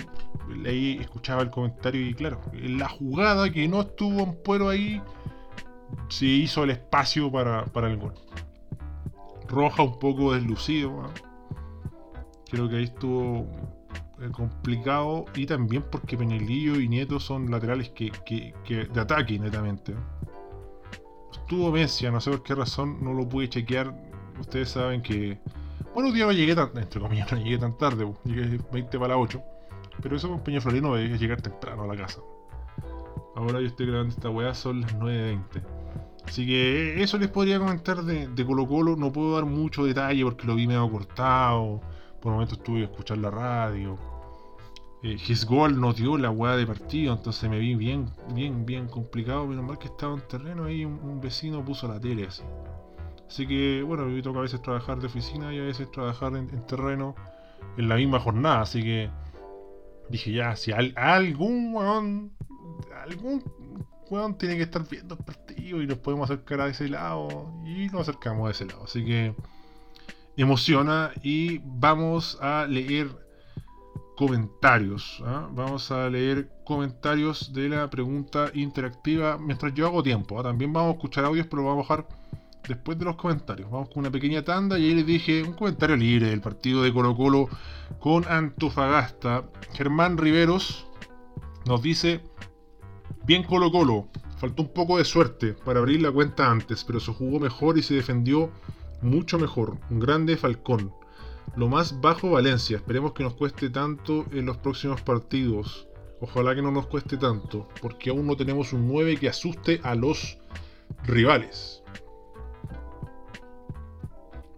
leí, 0.48 0.98
escuchaba 0.98 1.42
el 1.42 1.50
comentario 1.50 2.06
y 2.06 2.14
claro, 2.14 2.40
en 2.52 2.78
la 2.78 2.88
jugada 2.88 3.50
que 3.50 3.66
no 3.66 3.80
estuvo 3.80 4.22
Ampuero 4.22 4.68
ahí, 4.68 5.02
se 6.08 6.26
hizo 6.26 6.64
el 6.64 6.70
espacio 6.70 7.30
para, 7.30 7.64
el 7.88 7.96
gol. 7.96 8.14
Roja 9.48 9.82
un 9.82 9.98
poco 9.98 10.34
deslucido. 10.34 11.10
Creo 12.50 12.68
que 12.68 12.76
ahí 12.76 12.84
estuvo 12.84 13.46
complicado 14.30 15.24
y 15.34 15.46
también 15.46 15.84
porque 15.90 16.16
Peñalillo 16.16 16.78
y 16.80 16.88
Nieto 16.88 17.18
son 17.18 17.50
laterales 17.50 17.90
que, 17.90 18.12
de 18.68 19.00
ataque 19.00 19.38
netamente. 19.38 19.94
Estuvo 21.32 21.72
Mencia, 21.72 22.10
no 22.10 22.20
sé 22.20 22.30
por 22.30 22.42
qué 22.42 22.54
razón 22.54 23.02
no 23.02 23.12
lo 23.12 23.28
pude 23.28 23.48
chequear. 23.48 23.94
Ustedes 24.38 24.70
saben 24.70 25.02
que. 25.02 25.38
Bueno, 25.94 26.08
un 26.08 26.14
día 26.14 26.26
no 26.26 26.32
llegué 26.32 26.54
tan. 26.54 26.70
Entre 26.76 27.00
comillas, 27.00 27.30
no 27.32 27.38
llegué 27.38 27.58
tan 27.58 27.76
tarde, 27.76 28.10
llegué 28.24 28.58
20 28.72 28.98
para 28.98 29.14
las 29.14 29.24
8. 29.24 29.42
Pero 30.02 30.16
eso 30.16 30.28
con 30.28 30.40
Peñaflorino 30.40 30.96
es 30.96 31.20
llegar 31.20 31.42
temprano 31.42 31.82
a 31.82 31.86
la 31.86 31.96
casa. 31.96 32.20
Ahora 33.34 33.60
yo 33.60 33.66
estoy 33.66 33.86
grabando 33.86 34.14
esta 34.14 34.30
weá, 34.30 34.54
son 34.54 34.82
las 34.82 34.94
9.20. 34.96 35.62
Así 36.26 36.46
que 36.46 37.02
eso 37.02 37.18
les 37.18 37.28
podría 37.28 37.58
comentar 37.58 38.02
de, 38.02 38.28
de, 38.28 38.46
Colo 38.46 38.66
Colo. 38.66 38.96
No 38.96 39.12
puedo 39.12 39.34
dar 39.34 39.44
mucho 39.44 39.84
detalle 39.84 40.22
porque 40.24 40.46
lo 40.46 40.54
vi 40.54 40.66
medio 40.66 40.90
cortado. 40.90 41.80
Por 42.20 42.30
un 42.30 42.34
momento 42.34 42.54
estuve 42.54 42.82
a 42.82 42.84
escuchar 42.84 43.18
la 43.18 43.30
radio 43.30 43.98
eh, 45.02 45.18
His 45.26 45.44
Goal 45.44 45.80
nos 45.80 45.96
dio 45.96 46.16
la 46.16 46.30
weá 46.30 46.56
de 46.56 46.64
partido, 46.64 47.12
entonces 47.14 47.50
me 47.50 47.58
vi 47.58 47.74
bien, 47.74 48.08
bien, 48.34 48.64
bien 48.64 48.86
complicado. 48.86 49.46
Menos 49.46 49.64
mal 49.64 49.78
que 49.78 49.88
estaba 49.88 50.14
en 50.14 50.20
terreno 50.28 50.64
ahí, 50.64 50.84
un, 50.84 51.20
vecino 51.20 51.64
puso 51.64 51.88
la 51.88 51.98
tele 51.98 52.26
así. 52.28 52.42
Así 53.26 53.46
que, 53.46 53.82
bueno, 53.82 54.06
me 54.06 54.22
toca 54.22 54.38
a 54.38 54.42
veces 54.42 54.62
trabajar 54.62 55.00
de 55.00 55.06
oficina 55.06 55.52
y 55.52 55.58
a 55.58 55.62
veces 55.62 55.90
trabajar 55.90 56.36
en, 56.36 56.48
terreno 56.66 57.16
en 57.76 57.88
la 57.88 57.96
misma 57.96 58.20
jornada. 58.20 58.60
Así 58.60 58.82
que 58.82 59.10
dije, 60.08 60.32
ya, 60.32 60.54
si 60.54 60.70
algún 60.70 61.74
weón, 61.74 62.32
algún 63.02 63.42
weón 64.08 64.38
tiene 64.38 64.56
que 64.56 64.62
estar 64.62 64.86
viendo 64.88 65.16
el 65.16 65.24
partido 65.24 65.82
y 65.82 65.86
nos 65.86 65.98
podemos 65.98 66.30
acercar 66.30 66.60
a 66.60 66.68
ese 66.68 66.88
lado. 66.88 67.52
Y 67.64 67.86
nos 67.86 68.02
acercamos 68.02 68.46
a 68.46 68.50
ese 68.52 68.66
lado. 68.66 68.84
Así 68.84 69.04
que 69.04 69.34
emociona 70.36 71.10
y 71.22 71.58
vamos 71.64 72.38
a 72.40 72.66
leer 72.68 73.21
comentarios. 74.16 75.22
¿ah? 75.24 75.48
Vamos 75.52 75.90
a 75.90 76.08
leer 76.08 76.48
comentarios 76.64 77.52
de 77.52 77.68
la 77.68 77.88
pregunta 77.90 78.50
interactiva 78.54 79.38
mientras 79.38 79.74
yo 79.74 79.86
hago 79.86 80.02
tiempo. 80.02 80.38
¿ah? 80.38 80.42
También 80.42 80.72
vamos 80.72 80.92
a 80.92 80.96
escuchar 80.96 81.24
audios, 81.24 81.46
pero 81.48 81.64
vamos 81.64 81.86
a 81.90 81.96
bajar 81.96 82.08
después 82.68 82.98
de 82.98 83.04
los 83.04 83.16
comentarios. 83.16 83.70
Vamos 83.70 83.88
con 83.88 84.00
una 84.00 84.10
pequeña 84.10 84.42
tanda 84.42 84.78
y 84.78 84.84
ahí 84.84 84.94
les 84.94 85.06
dije 85.06 85.42
un 85.42 85.54
comentario 85.54 85.96
libre 85.96 86.28
del 86.30 86.40
partido 86.40 86.82
de 86.82 86.92
Colo 86.92 87.16
Colo 87.16 87.48
con 87.98 88.24
Antofagasta. 88.28 89.44
Germán 89.72 90.18
Riveros 90.18 90.86
nos 91.66 91.82
dice, 91.82 92.20
bien 93.24 93.42
Colo 93.42 93.70
Colo, 93.70 94.08
faltó 94.36 94.62
un 94.62 94.72
poco 94.72 94.98
de 94.98 95.04
suerte 95.04 95.54
para 95.54 95.80
abrir 95.80 96.02
la 96.02 96.10
cuenta 96.10 96.50
antes, 96.50 96.84
pero 96.84 97.00
se 97.00 97.12
jugó 97.12 97.38
mejor 97.38 97.78
y 97.78 97.82
se 97.82 97.94
defendió 97.94 98.50
mucho 99.00 99.38
mejor. 99.38 99.78
Un 99.90 100.00
grande 100.00 100.36
Falcón. 100.36 100.92
Lo 101.56 101.68
más 101.68 102.00
bajo 102.00 102.30
Valencia. 102.30 102.78
Esperemos 102.78 103.12
que 103.12 103.22
nos 103.22 103.34
cueste 103.34 103.70
tanto 103.70 104.24
en 104.32 104.46
los 104.46 104.56
próximos 104.56 105.00
partidos. 105.02 105.86
Ojalá 106.20 106.54
que 106.54 106.62
no 106.62 106.70
nos 106.70 106.86
cueste 106.86 107.16
tanto, 107.16 107.68
porque 107.80 108.10
aún 108.10 108.26
no 108.26 108.36
tenemos 108.36 108.72
un 108.72 108.86
9 108.86 109.16
que 109.16 109.28
asuste 109.28 109.80
a 109.82 109.94
los 109.94 110.38
rivales. 111.04 111.82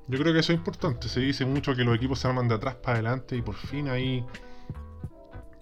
Yo 0.06 0.18
creo 0.18 0.34
que 0.34 0.40
eso 0.40 0.52
es 0.52 0.58
importante. 0.58 1.08
Se 1.08 1.20
dice 1.20 1.46
mucho 1.46 1.74
que 1.74 1.82
los 1.82 1.96
equipos 1.96 2.18
se 2.18 2.28
arman 2.28 2.48
de 2.48 2.56
atrás 2.56 2.74
para 2.76 2.94
adelante 2.94 3.36
y 3.36 3.42
por 3.42 3.54
fin 3.54 3.88
ahí 3.88 4.24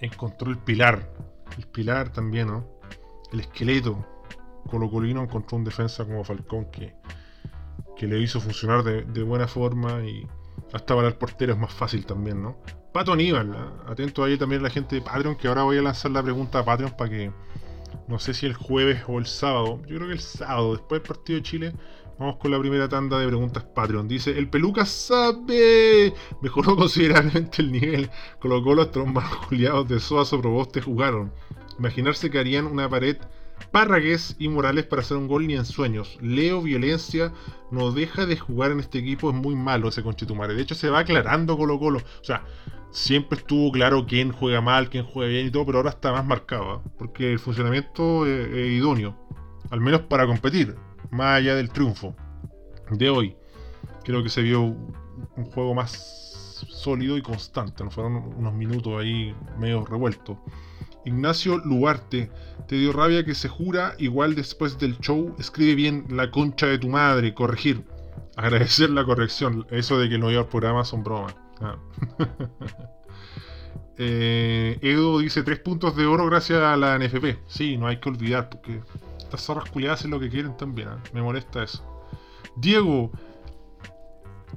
encontró 0.01 0.51
el 0.51 0.59
pilar. 0.59 1.15
El 1.57 1.67
pilar 1.69 2.13
también, 2.13 2.49
¿no? 2.49 2.67
El 3.33 3.41
esqueleto. 3.41 4.05
Colo 4.69 4.91
Colino 4.91 5.23
encontró 5.23 5.57
un 5.57 5.65
defensa 5.65 6.05
como 6.05 6.25
Falcón 6.25 6.71
que, 6.71 6.95
que 7.97 8.07
le 8.07 8.19
hizo 8.19 8.41
funcionar 8.41 8.83
de, 8.83 9.03
de 9.05 9.23
buena 9.23 9.47
forma 9.47 10.05
y 10.05 10.27
hasta 10.73 10.95
para 10.95 11.09
el 11.09 11.15
portero 11.15 11.53
es 11.53 11.59
más 11.59 11.73
fácil 11.73 12.07
también, 12.07 12.43
¿no? 12.43 12.57
Pato 12.93 13.13
Aníbal, 13.13 13.55
¿eh? 13.55 13.91
atento 13.91 14.25
ahí 14.25 14.37
también 14.37 14.63
la 14.63 14.71
gente 14.71 14.97
de 14.97 15.03
Patreon, 15.03 15.37
que 15.37 15.49
ahora 15.49 15.63
voy 15.63 15.79
a 15.79 15.83
lanzar 15.83 16.11
la 16.11 16.23
pregunta 16.23 16.59
a 16.59 16.65
Patreon 16.65 16.95
para 16.97 17.11
que, 17.11 17.33
no 18.09 18.19
sé 18.19 18.35
si 18.35 18.47
el 18.47 18.55
jueves 18.55 19.03
o 19.09 19.19
el 19.19 19.27
sábado, 19.27 19.81
yo 19.87 19.97
creo 19.97 20.09
que 20.09 20.15
el 20.15 20.21
sábado, 20.21 20.73
después 20.73 21.01
del 21.01 21.09
partido 21.09 21.39
de 21.39 21.43
Chile, 21.43 21.73
vamos 22.19 22.37
con 22.37 22.51
la 22.51 22.59
primera 22.59 22.89
tanda 22.89 23.19
de 23.19 23.27
preguntas 23.27 23.65
Patreon. 23.65 24.09
Dice, 24.09 24.37
el 24.39 24.49
peluca 24.49 24.85
sabe, 24.85 26.13
mejoró 26.43 26.77
considerablemente 26.77 27.63
el 27.63 27.73
nivel, 27.73 28.11
colocó 28.39 28.75
los 28.75 28.91
trombas 28.91 29.25
juliados 29.25 29.89
de 29.89 29.99
Soazo 29.99 30.41
Proboste 30.41 30.81
jugaron. 30.81 31.33
Imaginarse 31.79 32.31
que 32.31 32.39
harían 32.39 32.67
una 32.67 32.89
pared 32.89 33.17
Parragués 33.71 34.37
y 34.39 34.49
Morales 34.49 34.85
para 34.85 35.03
hacer 35.03 35.17
un 35.17 35.29
gol 35.29 35.47
ni 35.47 35.55
en 35.55 35.65
sueños. 35.65 36.19
Leo 36.21 36.63
Violencia 36.63 37.33
no 37.71 37.93
deja 37.93 38.27
de 38.27 38.37
jugar 38.37 38.71
en 38.71 38.81
este 38.81 38.99
equipo, 38.99 39.31
es 39.31 39.37
muy 39.37 39.55
malo 39.55 39.89
ese 39.89 40.03
conchetumare. 40.03 40.55
De 40.55 40.63
hecho, 40.63 40.75
se 40.75 40.91
va 40.91 41.01
aclarando 41.01 41.57
Colo 41.57 41.79
Colo. 41.79 41.99
O 41.99 42.25
sea, 42.25 42.45
siempre 42.91 43.39
estuvo 43.39 43.73
claro 43.73 44.07
quién 44.07 44.33
juega 44.33 44.61
mal, 44.61 44.91
quién 44.91 45.05
juega 45.05 45.31
bien 45.31 45.47
y 45.47 45.51
todo, 45.51 45.67
pero 45.67 45.79
ahora 45.79 45.91
está 45.91 46.13
más 46.13 46.25
marcado. 46.25 46.77
¿eh? 46.77 46.91
Porque 46.99 47.33
el 47.33 47.39
funcionamiento 47.39 48.27
es, 48.27 48.73
idóneo. 48.73 49.17
Al 49.71 49.81
menos 49.81 50.03
para 50.03 50.27
competir, 50.27 50.77
más 51.11 51.39
allá 51.39 51.55
del 51.55 51.71
triunfo 51.71 52.15
de 52.91 53.11
hoy. 53.11 53.37
Creo 54.05 54.23
que 54.23 54.29
se 54.29 54.43
vio 54.43 54.63
un 54.63 55.45
juego 55.55 55.75
más 55.75 56.67
sólido 56.69 57.17
y 57.17 57.23
constante. 57.23 57.83
No 57.83 57.91
fueron 57.91 58.17
unos 58.37 58.53
minutos 58.53 59.01
ahí 59.01 59.35
medio 59.59 59.85
revueltos. 59.85 60.37
Ignacio 61.05 61.59
Luarte, 61.59 62.31
te 62.69 62.77
dio 62.77 62.93
rabia 62.93 63.25
que 63.25 63.35
se 63.35 63.49
jura, 63.49 63.95
igual 63.99 64.35
después 64.35 64.79
del 64.79 64.99
show, 64.99 65.35
escribe 65.39 65.75
bien 65.75 66.07
la 66.11 66.31
concha 66.31 66.67
de 66.67 66.79
tu 66.79 66.89
madre, 66.89 67.35
corregir. 67.35 67.85
Agradecer 68.37 68.91
la 68.91 69.05
corrección, 69.05 69.67
eso 69.71 69.99
de 69.99 70.09
que 70.09 70.19
no 70.19 70.31
iba 70.31 70.41
al 70.41 70.49
programa 70.49 70.85
son 70.85 71.03
bromas. 71.03 71.35
Ah. 71.61 71.77
Eh, 73.99 74.79
Edo 74.81 75.19
dice 75.19 75.43
tres 75.43 75.61
puntos 75.61 75.95
de 75.95 76.07
oro 76.07 76.27
gracias 76.27 76.61
a 76.61 76.77
la 76.77 76.99
NFP. 76.99 77.39
Sí, 77.47 77.77
no 77.77 77.87
hay 77.87 77.99
que 77.99 78.09
olvidar, 78.09 78.49
porque 78.49 78.81
estas 79.19 79.43
zorras 79.43 79.71
culiadas 79.71 80.01
hacen 80.01 80.11
lo 80.11 80.19
que 80.19 80.31
quieren 80.31 80.57
también. 80.57 80.89
¿ah? 80.89 80.99
Me 81.13 81.23
molesta 81.23 81.63
eso. 81.63 81.85
Diego 82.57 83.13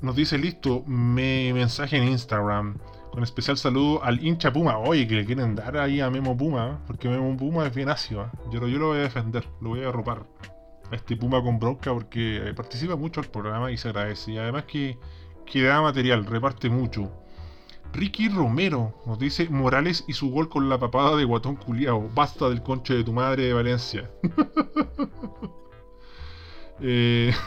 nos 0.01 0.15
dice 0.15 0.37
listo, 0.37 0.83
me 0.87 1.53
mensaje 1.53 1.97
en 1.97 2.07
Instagram. 2.07 2.77
Con 3.15 3.23
especial 3.23 3.55
saludo 3.55 4.03
al 4.03 4.21
hincha 4.21 4.51
Puma. 4.51 4.77
Oye, 4.77 5.07
que 5.07 5.15
le 5.15 5.25
quieren 5.25 5.55
dar 5.55 5.77
ahí 5.77 6.01
a 6.01 6.09
Memo 6.09 6.35
Puma, 6.35 6.81
porque 6.85 7.07
Memo 7.07 7.37
Puma 7.37 7.65
es 7.65 7.73
bien 7.73 7.87
ácido. 7.87 8.25
¿eh? 8.25 8.29
Yo, 8.51 8.67
yo 8.67 8.77
lo 8.77 8.87
voy 8.87 8.97
a 8.97 9.03
defender, 9.03 9.47
lo 9.61 9.69
voy 9.69 9.83
a 9.83 9.87
arropar. 9.87 10.25
A 10.91 10.95
este 10.95 11.15
Puma 11.15 11.41
con 11.41 11.57
bronca 11.57 11.93
porque 11.93 12.51
participa 12.57 12.97
mucho 12.97 13.21
al 13.21 13.27
programa 13.27 13.71
y 13.71 13.77
se 13.77 13.87
agradece. 13.87 14.33
Y 14.33 14.37
además 14.37 14.65
que, 14.65 14.99
que 15.45 15.63
da 15.63 15.81
material, 15.81 16.25
reparte 16.25 16.69
mucho. 16.69 17.09
Ricky 17.93 18.27
Romero 18.27 19.01
nos 19.05 19.17
dice 19.17 19.47
Morales 19.47 20.03
y 20.09 20.11
su 20.11 20.29
gol 20.29 20.49
con 20.49 20.67
la 20.67 20.77
papada 20.77 21.15
de 21.15 21.23
guatón 21.23 21.55
culiao. 21.55 22.09
Basta 22.13 22.49
del 22.49 22.63
conche 22.63 22.95
de 22.95 23.05
tu 23.05 23.13
madre 23.13 23.45
de 23.45 23.53
Valencia. 23.53 24.11
eh... 26.81 27.33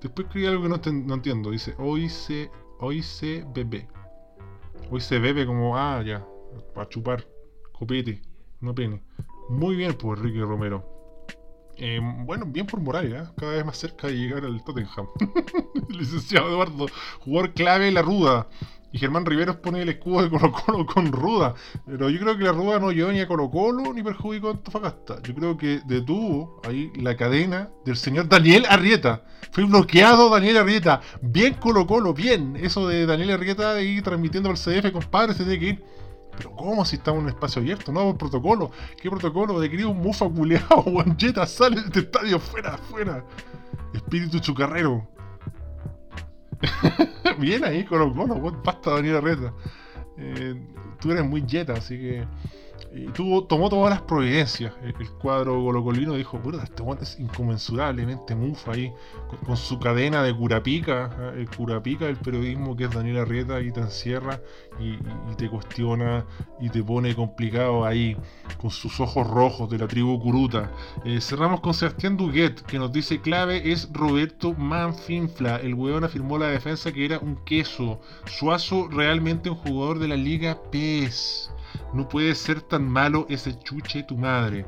Después 0.00 0.26
escribí 0.26 0.46
algo 0.46 0.62
que 0.62 0.68
no, 0.68 0.80
no, 1.06 1.14
entiendo. 1.14 1.50
Dice, 1.50 1.74
hoy 1.76 2.08
se, 2.08 2.52
hoy 2.78 3.02
se 3.02 3.44
bebe. 3.52 3.88
Hoy 4.90 5.00
se 5.02 5.18
bebe 5.18 5.44
como, 5.44 5.76
ah, 5.76 6.02
ya, 6.02 6.26
para 6.74 6.88
chupar, 6.88 7.26
copete, 7.72 8.22
no 8.60 8.74
pene. 8.74 9.02
Muy 9.50 9.76
bien 9.76 9.92
por 9.94 10.22
Ricky 10.22 10.40
Romero. 10.40 10.98
Eh, 11.76 12.00
bueno, 12.24 12.46
bien 12.46 12.66
por 12.66 12.80
Morales, 12.80 13.12
¿eh? 13.12 13.30
cada 13.36 13.52
vez 13.52 13.64
más 13.66 13.76
cerca 13.76 14.06
de 14.06 14.14
llegar 14.14 14.44
al 14.44 14.64
Tottenham. 14.64 15.06
Licenciado 15.90 16.48
Eduardo, 16.48 16.86
jugador 17.20 17.52
clave 17.52 17.90
la 17.92 18.02
ruda. 18.02 18.48
Y 18.90 18.98
Germán 18.98 19.26
Riveros 19.26 19.56
pone 19.56 19.82
el 19.82 19.88
escudo 19.90 20.22
de 20.22 20.30
Colo 20.30 20.52
Colo 20.52 20.86
con 20.86 21.12
Ruda. 21.12 21.54
Pero 21.84 22.08
yo 22.08 22.18
creo 22.20 22.38
que 22.38 22.44
la 22.44 22.52
Ruda 22.52 22.78
no 22.78 22.90
llevó 22.90 23.12
ni 23.12 23.20
a 23.20 23.28
Colo 23.28 23.50
Colo 23.50 23.92
ni 23.92 24.02
perjudicó 24.02 24.48
a 24.48 24.52
Antofagasta. 24.52 25.20
Yo 25.22 25.34
creo 25.34 25.58
que 25.58 25.80
detuvo 25.86 26.60
ahí 26.66 26.90
la 26.96 27.16
cadena 27.16 27.68
del 27.84 27.96
señor 27.96 28.28
Daniel 28.28 28.64
Arrieta. 28.68 29.24
Fue 29.52 29.64
bloqueado 29.64 30.30
Daniel 30.30 30.58
Arrieta. 30.58 31.02
Bien 31.20 31.54
Colo 31.54 31.86
Colo, 31.86 32.14
bien. 32.14 32.56
Eso 32.56 32.88
de 32.88 33.04
Daniel 33.04 33.32
Arrieta 33.32 33.72
ahí 33.72 34.00
transmitiendo 34.00 34.48
por 34.48 34.58
CDF, 34.58 34.90
compadre, 34.90 35.34
se 35.34 35.44
tiene 35.44 35.58
que 35.58 35.66
ir. 35.66 35.84
Pero 36.38 36.52
¿cómo 36.52 36.84
si 36.84 36.96
estamos 36.96 37.18
en 37.18 37.24
un 37.24 37.30
espacio 37.30 37.60
abierto? 37.60 37.92
No, 37.92 38.04
por 38.04 38.16
protocolo. 38.16 38.70
¿Qué 39.02 39.10
protocolo? 39.10 39.58
De 39.60 39.68
querido 39.68 39.90
un 39.90 39.98
mufa 39.98 40.28
culeado, 40.28 40.82
Juancheta, 40.82 41.46
sale 41.46 41.80
de 41.80 41.86
este 41.88 42.00
estadio, 42.00 42.38
fuera, 42.38 42.78
fuera. 42.78 43.24
Espíritu 43.92 44.38
chucarrero. 44.38 45.17
Bien 47.38 47.64
ahí, 47.64 47.84
Colo 47.84 48.12
Colo, 48.12 48.36
basta 48.64 48.92
Daniel 48.92 49.16
Arreta. 49.16 49.52
Eh, 50.16 50.54
tú 51.00 51.12
eres 51.12 51.24
muy 51.24 51.44
jeta, 51.46 51.74
así 51.74 51.96
que 51.98 52.24
y 52.94 53.06
tuvo, 53.08 53.44
tomó 53.44 53.68
todas 53.68 53.90
las 53.90 54.02
providencias. 54.02 54.74
El, 54.82 54.94
cuadro 55.18 55.60
golocolino 55.60 56.14
dijo, 56.14 56.38
puta, 56.38 56.62
este 56.62 56.82
guante 56.82 57.04
es 57.04 57.18
inconmensurablemente 57.18 58.34
mufa 58.34 58.72
ahí, 58.72 58.92
con, 59.44 59.56
su 59.56 59.78
cadena 59.78 60.22
de 60.22 60.34
curapica, 60.34 61.10
¿ah? 61.18 61.32
el 61.36 61.48
curapica 61.50 62.06
del 62.06 62.16
periodismo 62.16 62.76
que 62.76 62.84
es 62.84 62.90
Daniel 62.90 63.18
Arrieta, 63.18 63.60
y 63.60 63.72
te 63.72 63.80
encierra 63.80 64.40
y, 64.78 64.96
te 65.36 65.48
cuestiona 65.48 66.24
y 66.60 66.68
te 66.70 66.82
pone 66.82 67.14
complicado 67.14 67.84
ahí, 67.84 68.16
con 68.60 68.70
sus 68.70 69.00
ojos 69.00 69.26
rojos 69.26 69.70
de 69.70 69.78
la 69.78 69.86
tribu 69.86 70.18
Curuta. 70.20 70.72
Eh, 71.04 71.20
cerramos 71.20 71.60
con 71.60 71.74
Sebastián 71.74 72.16
Duguet, 72.16 72.62
que 72.62 72.78
nos 72.78 72.92
dice, 72.92 73.20
clave 73.20 73.70
es 73.70 73.88
Roberto 73.92 74.54
Manfinfla. 74.54 75.56
El 75.56 75.74
hueón 75.74 76.04
afirmó 76.04 76.38
la 76.38 76.48
defensa 76.48 76.92
que 76.92 77.04
era 77.04 77.18
un 77.18 77.36
queso. 77.44 78.00
Suazo 78.26 78.88
realmente 78.88 79.50
un 79.50 79.56
jugador 79.56 79.98
de 79.98 80.08
la 80.08 80.16
Liga 80.16 80.60
PES. 80.70 81.50
No 81.92 82.08
puede 82.08 82.34
ser 82.34 82.62
tan 82.62 82.88
malo 82.88 83.26
ese 83.28 83.58
chuche 83.60 84.02
tu 84.02 84.16
madre. 84.16 84.66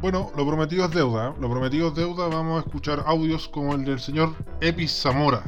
Bueno, 0.00 0.30
lo 0.36 0.46
prometido 0.46 0.84
es 0.84 0.90
deuda. 0.90 1.28
¿eh? 1.28 1.34
Lo 1.38 1.50
prometido 1.50 1.88
es 1.88 1.94
deuda. 1.94 2.28
Vamos 2.28 2.62
a 2.62 2.66
escuchar 2.66 3.02
audios 3.06 3.48
como 3.48 3.74
el 3.74 3.84
del 3.84 4.00
señor 4.00 4.34
Epis 4.60 5.02
Zamora. 5.02 5.42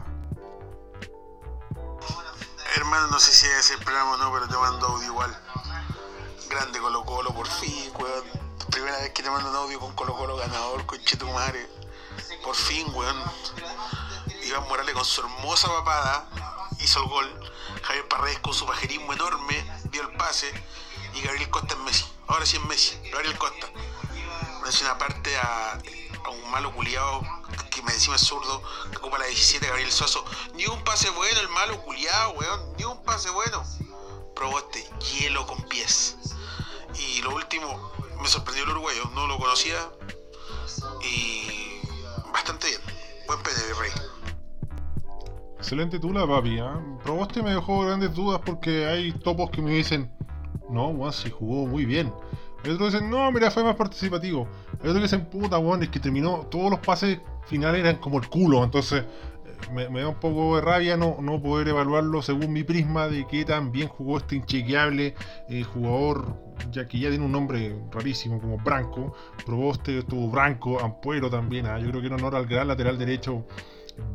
Hermano, 2.77 3.09
no 3.09 3.19
sé 3.19 3.33
si 3.33 3.47
es 3.47 3.71
el 3.73 3.79
programa 3.79 4.13
o 4.13 4.17
no, 4.17 4.33
pero 4.33 4.49
te 4.49 4.57
mando 4.57 4.87
audio 4.87 5.07
igual. 5.07 5.37
Grande 6.49 6.79
Colo 6.79 7.05
Colo, 7.05 7.35
por 7.35 7.47
fin, 7.47 7.91
weón. 7.99 8.25
Primera 8.71 8.99
vez 8.99 9.11
que 9.11 9.23
te 9.23 9.31
mando 9.31 9.51
un 9.51 9.57
audio 9.57 9.81
con 9.81 9.95
Colo 9.95 10.15
Colo 10.15 10.37
ganador, 10.37 10.87
conche 10.87 11.17
tu 11.17 11.27
madre. 11.29 11.69
Por 12.43 12.55
fin, 12.55 12.87
weón. 12.95 13.17
Iván 14.47 14.67
Morales 14.69 14.95
con 14.95 15.05
su 15.05 15.21
hermosa 15.21 15.69
papada 15.69 16.29
hizo 16.81 17.03
el 17.03 17.09
gol. 17.09 17.51
Javier 17.83 18.09
Paredes 18.09 18.39
con 18.41 18.55
su 18.55 18.67
pajerismo 18.67 19.13
enorme 19.13 19.58
y 21.15 21.21
Gabriel 21.21 21.51
Costa 21.51 21.75
en 21.75 21.85
Messi. 21.85 22.05
Ahora 22.27 22.47
sí 22.47 22.57
es 22.57 22.65
Messi, 22.65 22.97
Gabriel 23.11 23.37
Costa. 23.39 23.67
Menciona 24.63 24.93
aparte 24.93 25.37
a, 25.37 25.73
a 25.73 26.31
un 26.31 26.51
malo 26.51 26.73
culiado 26.75 27.23
que 27.71 27.83
me 27.83 27.93
encima 27.93 28.17
es 28.17 28.23
zurdo, 28.23 28.63
que 28.91 28.97
ocupa 28.99 29.19
la 29.19 29.27
17, 29.27 29.67
Gabriel 29.67 29.91
Soso. 29.91 30.25
Ni 30.55 30.67
un 30.67 30.83
pase 30.85 31.11
bueno 31.11 31.41
el 31.41 31.49
malo 31.49 31.81
culiado, 31.83 32.33
weón. 32.33 32.77
Ni 32.77 32.85
un 32.85 33.03
pase 33.05 33.31
bueno. 33.31 33.63
Probó 34.35 34.59
este 34.59 34.85
hielo 34.99 35.47
con 35.47 35.63
pies. 35.69 36.17
Y 36.99 37.23
lo 37.23 37.35
último, 37.35 37.93
me 38.21 38.29
sorprendió 38.29 38.65
el 38.65 38.71
uruguayo, 38.71 39.05
no 39.15 39.27
lo 39.27 39.39
conocía. 39.39 39.79
Y 41.03 41.81
bastante 42.33 42.69
bien. 42.69 42.81
Buen 43.27 43.43
pene, 43.43 43.57
rey. 43.79 43.91
Excelente 45.59 45.99
tula, 45.99 46.27
papi. 46.27 46.59
¿eh? 46.59 46.65
Proboste 47.03 47.43
me 47.43 47.51
dejó 47.55 47.81
grandes 47.83 48.15
dudas 48.15 48.41
porque 48.45 48.87
hay 48.87 49.13
topos 49.13 49.51
que 49.51 49.61
me 49.61 49.73
dicen, 49.73 50.11
no, 50.71 50.89
weón, 50.89 51.13
se 51.13 51.31
jugó 51.31 51.67
muy 51.67 51.85
bien. 51.85 52.13
Y 52.65 52.71
otros 52.71 52.93
dicen, 52.93 53.09
no, 53.09 53.31
mira, 53.31 53.51
fue 53.51 53.63
más 53.63 53.77
participativo. 53.77 54.49
Y 54.83 54.89
otros 54.89 55.03
dicen, 55.03 55.27
puta, 55.27 55.59
weón, 55.59 55.83
es 55.83 55.89
que 55.91 56.01
terminó, 56.01 56.47
todos 56.51 56.71
los 56.71 56.81
pases 56.81 57.21
finales 57.47 57.81
eran 57.81 57.97
como 57.97 58.19
el 58.19 58.29
culo. 58.29 58.65
Entonces, 58.65 59.05
eh, 59.77 59.89
me, 59.91 60.01
da 60.01 60.09
un 60.09 60.17
poco 60.17 60.57
de 60.57 60.63
rabia 60.63 60.97
no, 60.97 61.19
no 61.21 61.41
poder 61.41 61.69
evaluarlo 61.69 62.23
según 62.23 62.53
mi 62.53 62.65
prisma 62.65 63.09
de 63.09 63.27
qué 63.27 63.45
tan 63.45 63.71
bien 63.73 63.89
jugó 63.89 64.19
este 64.19 64.37
inchequeable 64.37 65.15
eh, 65.49 65.63
jugador, 65.63 66.37
ya 66.71 66.87
que 66.87 66.99
ya 66.99 67.11
tiene 67.11 67.25
un 67.25 67.33
nombre 67.33 67.77
rarísimo 67.93 68.41
como 68.41 68.59
Branco. 68.59 69.15
Proboste 69.47 69.99
estuvo 69.99 70.29
Branco, 70.29 70.81
Ampuero 70.81 71.31
también. 71.31 71.67
¿ah? 71.67 71.79
Yo 71.79 71.89
creo 71.91 72.01
que 72.01 72.07
era 72.07 72.17
honor 72.17 72.35
al 72.35 72.47
gran 72.47 72.69
lateral 72.69 72.99
derecho 72.99 73.45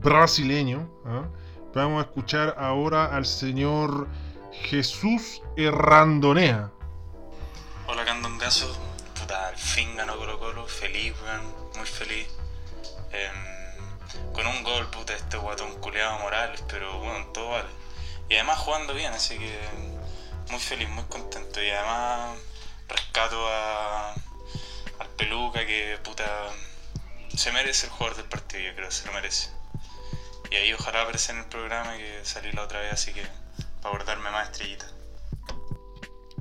brasileño. 0.02 0.90
¿ah? 1.06 1.28
Vamos 1.74 2.04
a 2.04 2.08
escuchar 2.08 2.56
ahora 2.58 3.06
al 3.06 3.26
señor 3.26 4.08
Jesús 4.62 5.42
Errandonea. 5.58 6.72
Hola 7.88 8.06
Candongazo, 8.06 8.78
puta, 9.20 9.48
al 9.48 9.58
fin 9.58 9.96
ganó 9.96 10.16
Colo 10.18 10.40
Colo, 10.40 10.68
feliz, 10.68 11.14
weón, 11.22 11.72
muy 11.76 11.88
feliz. 11.88 12.28
Em, 13.12 14.34
con 14.34 14.46
un 14.48 14.64
gol, 14.64 14.90
puta, 14.90 15.14
este 15.14 15.38
guatón 15.38 15.80
culeado 15.80 16.20
Morales, 16.20 16.64
pero 16.68 17.00
bueno, 17.00 17.26
todo 17.34 17.50
vale. 17.50 17.70
Y 18.30 18.36
además 18.36 18.60
jugando 18.60 18.94
bien, 18.94 19.12
así 19.14 19.38
que 19.38 19.60
muy 20.50 20.60
feliz, 20.60 20.88
muy 20.90 21.04
contento. 21.06 21.62
Y 21.62 21.70
además 21.70 22.38
rescato 22.88 23.48
a, 23.48 24.14
al 25.00 25.08
Peluca 25.18 25.66
que 25.66 25.98
puta 26.04 26.26
se 27.36 27.52
merece 27.52 27.88
el 27.88 27.92
jugador 27.92 28.18
del 28.18 28.26
partido, 28.28 28.62
yo 28.62 28.76
creo, 28.76 28.92
se 28.92 29.08
lo 29.08 29.14
merece. 29.14 29.50
Y 30.52 30.56
ahí 30.56 30.74
ojalá 30.74 31.02
aparece 31.02 31.32
en 31.32 31.40
el 31.40 31.46
programa 31.46 31.98
que 31.98 32.22
salí 32.24 32.52
la 32.52 32.64
otra 32.64 32.80
vez, 32.80 32.94
así 32.94 33.12
que 33.14 33.26
para 33.84 33.96
abordarme 33.96 34.32
más 34.32 34.50
estrellitas. 34.50 34.94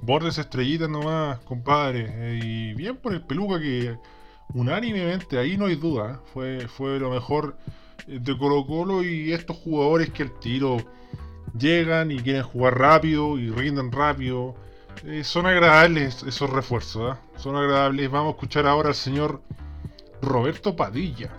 Bordes 0.01 0.39
estrellitas 0.39 0.89
nomás, 0.89 1.41
compadre. 1.41 2.07
Eh, 2.09 2.41
y 2.43 2.75
bien 2.75 2.97
por 2.97 3.13
el 3.13 3.23
peluca 3.23 3.61
que 3.61 3.99
unánimemente, 4.55 5.39
ahí 5.39 5.57
no 5.57 5.67
hay 5.67 5.77
duda, 5.77 6.13
¿eh? 6.15 6.27
fue, 6.33 6.69
fue 6.69 6.99
lo 6.99 7.11
mejor 7.11 7.57
de 8.07 8.37
Colo 8.37 8.67
Colo 8.67 9.03
y 9.03 9.33
estos 9.33 9.57
jugadores 9.59 10.11
que 10.11 10.25
al 10.25 10.39
tiro 10.41 10.79
llegan 11.57 12.11
y 12.11 12.19
quieren 12.19 12.43
jugar 12.43 12.79
rápido 12.79 13.39
y 13.39 13.51
rinden 13.51 13.93
rápido. 13.93 14.55
Eh, 15.05 15.25
son 15.25 15.47
agradables 15.47 16.23
esos 16.23 16.51
refuerzos, 16.51 17.17
son 17.37 17.57
agradables. 17.57 18.11
Vamos 18.11 18.33
a 18.33 18.37
escuchar 18.37 18.67
ahora 18.67 18.91
al 18.91 18.95
señor 18.95 19.41
Roberto 20.21 20.77
Padilla. 20.77 21.31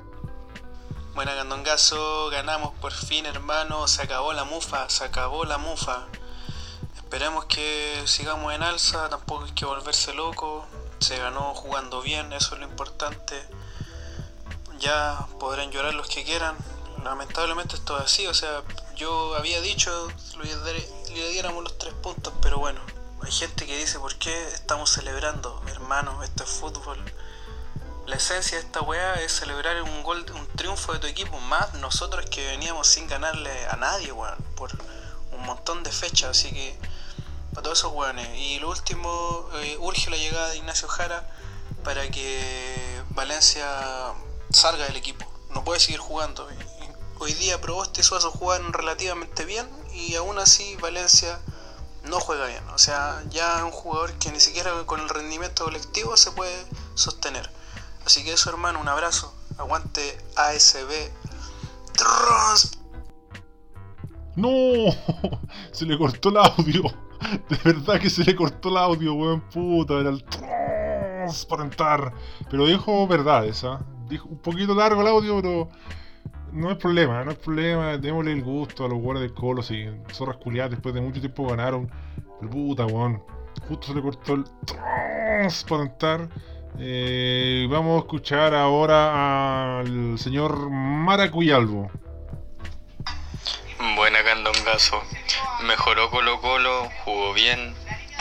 Buena 1.15 1.35
Gandongazo, 1.35 2.31
ganamos 2.31 2.73
por 2.81 2.91
fin 2.91 3.27
hermano, 3.27 3.87
se 3.87 4.01
acabó 4.01 4.33
la 4.33 4.45
mufa, 4.45 4.89
se 4.89 5.03
acabó 5.03 5.45
la 5.45 5.59
mufa. 5.59 6.07
Esperemos 6.95 7.45
que 7.45 8.01
sigamos 8.05 8.51
en 8.51 8.63
alza, 8.63 9.09
tampoco 9.09 9.45
hay 9.45 9.51
que 9.51 9.65
volverse 9.65 10.11
loco, 10.15 10.65
se 10.97 11.19
ganó 11.19 11.53
jugando 11.53 12.01
bien, 12.01 12.33
eso 12.33 12.55
es 12.55 12.61
lo 12.61 12.67
importante. 12.67 13.47
Ya 14.79 15.27
podrán 15.39 15.69
llorar 15.69 15.93
los 15.93 16.07
que 16.07 16.23
quieran, 16.23 16.57
lamentablemente 17.03 17.75
esto 17.75 17.95
es 17.99 18.05
así, 18.05 18.25
o 18.25 18.33
sea, 18.33 18.63
yo 18.95 19.35
había 19.35 19.61
dicho 19.61 20.07
le, 20.41 21.29
diéramos 21.29 21.63
los 21.63 21.77
tres 21.77 21.93
puntos, 21.93 22.33
pero 22.41 22.57
bueno, 22.57 22.81
hay 23.21 23.31
gente 23.31 23.67
que 23.67 23.77
dice, 23.77 23.99
¿por 23.99 24.15
qué 24.15 24.47
estamos 24.47 24.89
celebrando? 24.89 25.61
Hermano, 25.67 26.23
esto 26.23 26.43
es 26.43 26.49
fútbol. 26.49 26.97
La 28.05 28.17
esencia 28.17 28.57
de 28.57 28.65
esta 28.65 28.81
weá 28.81 29.15
es 29.21 29.31
celebrar 29.31 29.81
un 29.81 30.03
gol, 30.03 30.25
un 30.35 30.45
triunfo 30.57 30.91
de 30.91 30.99
tu 30.99 31.07
equipo, 31.07 31.39
más 31.39 31.73
nosotros 31.75 32.25
que 32.29 32.45
veníamos 32.47 32.87
sin 32.87 33.07
ganarle 33.07 33.65
a 33.67 33.77
nadie, 33.77 34.11
weón, 34.11 34.37
por 34.57 34.71
un 35.31 35.45
montón 35.45 35.83
de 35.83 35.91
fechas, 35.91 36.31
así 36.31 36.51
que 36.51 36.77
para 37.53 37.63
todos 37.63 37.79
esos 37.79 37.93
weones. 37.93 38.27
Y 38.37 38.59
lo 38.59 38.69
último, 38.69 39.49
eh, 39.53 39.77
urge 39.79 40.09
la 40.09 40.17
llegada 40.17 40.49
de 40.49 40.57
Ignacio 40.57 40.89
Jara 40.89 41.29
para 41.85 42.09
que 42.11 43.01
Valencia 43.11 43.65
salga 44.49 44.85
del 44.85 44.97
equipo. 44.97 45.25
No 45.51 45.63
puede 45.63 45.79
seguir 45.79 45.99
jugando. 45.99 46.45
Hoy 47.19 47.33
día 47.35 47.61
Proboste 47.61 48.01
y 48.01 48.03
Suazo 48.03 48.31
juegan 48.31 48.73
relativamente 48.73 49.45
bien 49.45 49.69
y 49.93 50.15
aún 50.15 50.39
así 50.39 50.75
Valencia 50.75 51.39
no 52.03 52.19
juega 52.19 52.47
bien. 52.47 52.67
O 52.69 52.77
sea, 52.77 53.23
ya 53.29 53.59
es 53.59 53.63
un 53.63 53.71
jugador 53.71 54.11
que 54.19 54.29
ni 54.31 54.41
siquiera 54.41 54.71
con 54.85 54.99
el 54.99 55.07
rendimiento 55.07 55.63
colectivo 55.63 56.17
se 56.17 56.31
puede 56.31 56.65
sostener. 56.95 57.49
Así 58.05 58.23
que 58.23 58.33
eso, 58.33 58.49
hermano, 58.49 58.79
un 58.81 58.87
abrazo. 58.87 59.33
Aguante 59.57 60.17
ASB. 60.35 61.11
No, 64.35 64.49
se 65.71 65.85
le 65.85 65.97
cortó 65.97 66.29
el 66.29 66.37
audio. 66.37 66.83
De 67.49 67.57
verdad 67.63 67.99
que 67.99 68.09
se 68.09 68.23
le 68.23 68.35
cortó 68.35 68.69
el 68.69 68.77
audio, 68.77 69.13
weón, 69.13 69.41
puta. 69.49 69.99
Era 69.99 70.09
el 70.09 70.23
transparentar. 70.23 72.13
Pero 72.49 72.65
dijo 72.65 73.07
verdades, 73.07 73.63
¿ah? 73.63 73.79
Dijo 74.09 74.27
un 74.27 74.39
poquito 74.39 74.75
largo 74.75 75.01
el 75.01 75.07
audio, 75.07 75.41
pero 75.41 75.69
no 76.51 76.71
es 76.71 76.77
problema, 76.77 77.23
no 77.23 77.31
es 77.31 77.37
problema. 77.37 77.97
Démosle 77.97 78.33
el 78.33 78.43
gusto 78.43 78.85
a 78.85 78.87
los 78.89 78.97
jugadores 78.97 79.21
del 79.21 79.33
Colo. 79.33 79.63
Si 79.63 79.85
zorras 80.11 80.37
culiadas 80.37 80.71
después 80.71 80.93
de 80.93 81.01
mucho 81.01 81.19
tiempo 81.19 81.47
ganaron. 81.47 81.89
El 82.41 82.49
puta, 82.49 82.85
weón. 82.85 83.23
Justo 83.67 83.87
se 83.87 83.93
le 83.93 84.01
cortó 84.01 84.33
el 84.33 84.45
transparentar. 84.65 86.29
Eh, 86.79 87.67
vamos 87.69 87.95
a 87.95 87.99
escuchar 87.99 88.55
ahora 88.55 89.79
al 89.79 90.17
señor 90.17 90.69
Maracuyalvo. 90.71 91.91
Buena 93.95 94.23
Candongazo. 94.23 95.03
Mejoró 95.61 96.09
Colo 96.09 96.41
Colo, 96.41 96.89
jugó 97.05 97.33
bien, 97.33 97.75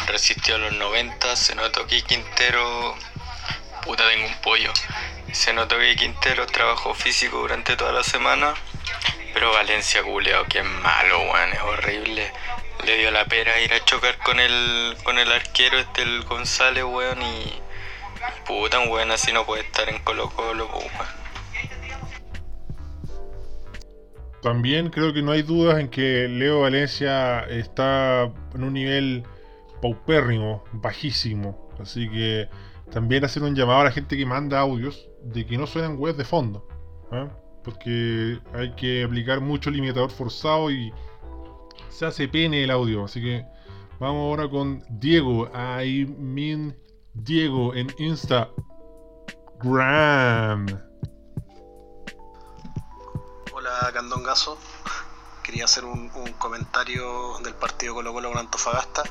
resistió 0.07 0.57
a 0.57 0.59
los 0.59 0.73
90. 0.75 1.35
Se 1.37 1.55
notó 1.55 1.87
que 1.87 2.03
Quintero. 2.03 2.95
Puta, 3.85 4.05
tengo 4.09 4.27
un 4.27 4.41
pollo. 4.43 4.71
Se 5.33 5.55
notó 5.55 5.79
que 5.79 5.97
Quintero 5.97 6.47
trabajó 6.47 6.93
físico 6.95 7.39
durante 7.39 7.77
toda 7.77 7.93
la 7.93 8.05
semana. 8.05 8.55
Pero 9.33 9.51
Valencia 9.51 10.03
culeado, 10.03 10.45
que 10.45 10.59
es 10.59 10.65
malo, 10.65 11.21
weón, 11.23 11.53
es 11.55 11.61
horrible. 11.61 12.33
Le 12.85 12.99
dio 12.99 13.11
la 13.11 13.25
pera 13.25 13.59
ir 13.61 13.73
a 13.73 13.83
chocar 13.83 14.19
con 14.19 14.39
el, 14.41 14.95
con 15.05 15.19
el 15.19 15.33
arquero 15.33 15.79
este, 15.79 16.03
el 16.03 16.23
González, 16.25 16.85
weón, 16.85 17.23
y 17.23 17.63
Puta, 18.47 18.79
un 18.81 18.89
weón 18.91 19.11
así 19.11 19.33
no 19.33 19.45
puede 19.45 19.63
estar 19.63 19.89
en 19.89 20.03
Colo 20.03 20.31
Colo, 20.31 20.69
También 24.43 24.91
creo 24.91 25.13
que 25.13 25.23
no 25.23 25.33
hay 25.33 25.43
dudas 25.43 25.79
en 25.79 25.89
que 25.89 26.29
Leo 26.29 26.61
Valencia 26.61 27.41
está 27.45 28.33
en 28.55 28.65
un 28.65 28.75
nivel 28.75 29.25
paupérrimo, 29.81 30.65
bajísimo. 30.73 31.71
Así 31.81 32.09
que 32.09 32.49
también 32.91 33.25
hacer 33.25 33.43
un 33.43 33.55
llamado 33.55 33.81
a 33.81 33.85
la 33.85 33.91
gente 33.91 34.17
que 34.17 34.27
manda 34.27 34.61
audios 34.61 35.09
de 35.23 35.47
que 35.47 35.57
no 35.57 35.67
suenan 35.67 35.97
webs 35.99 36.19
de 36.19 36.25
fondo. 36.25 36.67
¿eh? 37.13 37.29
Porque 37.65 38.39
hay 38.55 38.73
que 38.73 39.05
aplicar 39.05 39.41
mucho 39.41 39.71
limitador 39.71 40.11
forzado 40.11 40.71
y 40.71 40.93
se 41.89 42.07
hace 42.07 42.29
pene 42.29 42.65
el 42.65 42.71
audio. 42.71 43.05
Así 43.05 43.21
que 43.21 43.45
vamos 43.99 44.21
ahora 44.21 44.49
con 44.49 44.85
Diego 44.91 45.51
Aimin 45.55 46.82
Diego 47.15 47.75
en 47.75 47.95
Instagram. 47.99 48.51
Hola 53.53 53.91
Candongazo. 53.93 54.57
Quería 55.43 55.67
hacer 55.67 55.85
un, 55.85 56.09
comentario 56.39 57.39
del 57.45 57.55
partido 57.55 57.95
Colo 57.95 58.15
Colo 58.15 58.31
con 58.31 58.39
Antofagasta, 58.39 59.03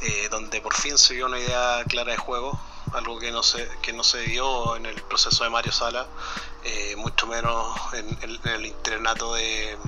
eh, 0.00 0.28
donde 0.28 0.60
por 0.60 0.74
fin 0.74 0.98
se 0.98 1.14
vio 1.14 1.26
una 1.26 1.38
idea 1.38 1.84
clara 1.86 2.12
de 2.12 2.18
juego, 2.18 2.58
algo 2.92 3.20
que 3.20 3.30
no 3.30 3.44
se, 3.44 3.68
que 3.80 3.92
no 3.92 4.02
se 4.02 4.22
dio 4.22 4.74
en 4.74 4.86
el 4.86 5.00
proceso 5.02 5.44
de 5.44 5.50
Mario 5.50 5.70
Sala, 5.70 6.08
eh, 6.64 6.96
mucho 6.96 7.28
menos 7.28 7.78
en, 7.94 8.18
el 8.44 8.66
internato 8.66 9.34
de, 9.34 9.78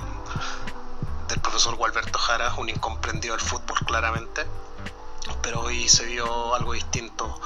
del 1.28 1.40
profesor 1.40 1.74
Gualberto 1.74 2.18
Jara, 2.18 2.54
un 2.58 2.68
incomprendido 2.68 3.34
del 3.34 3.44
fútbol 3.44 3.78
claramente 3.84 4.46
pero 5.48 5.62
hoy 5.62 5.88
se 5.88 6.04
vio 6.04 6.54
algo 6.54 6.74
distinto, 6.74 7.40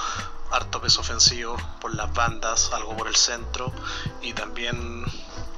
harto 0.50 0.80
peso 0.80 1.02
ofensivo 1.02 1.56
por 1.80 1.94
las 1.94 2.12
bandas, 2.12 2.72
algo 2.72 2.96
por 2.96 3.06
el 3.06 3.14
centro 3.14 3.72
y 4.20 4.32
también 4.32 5.04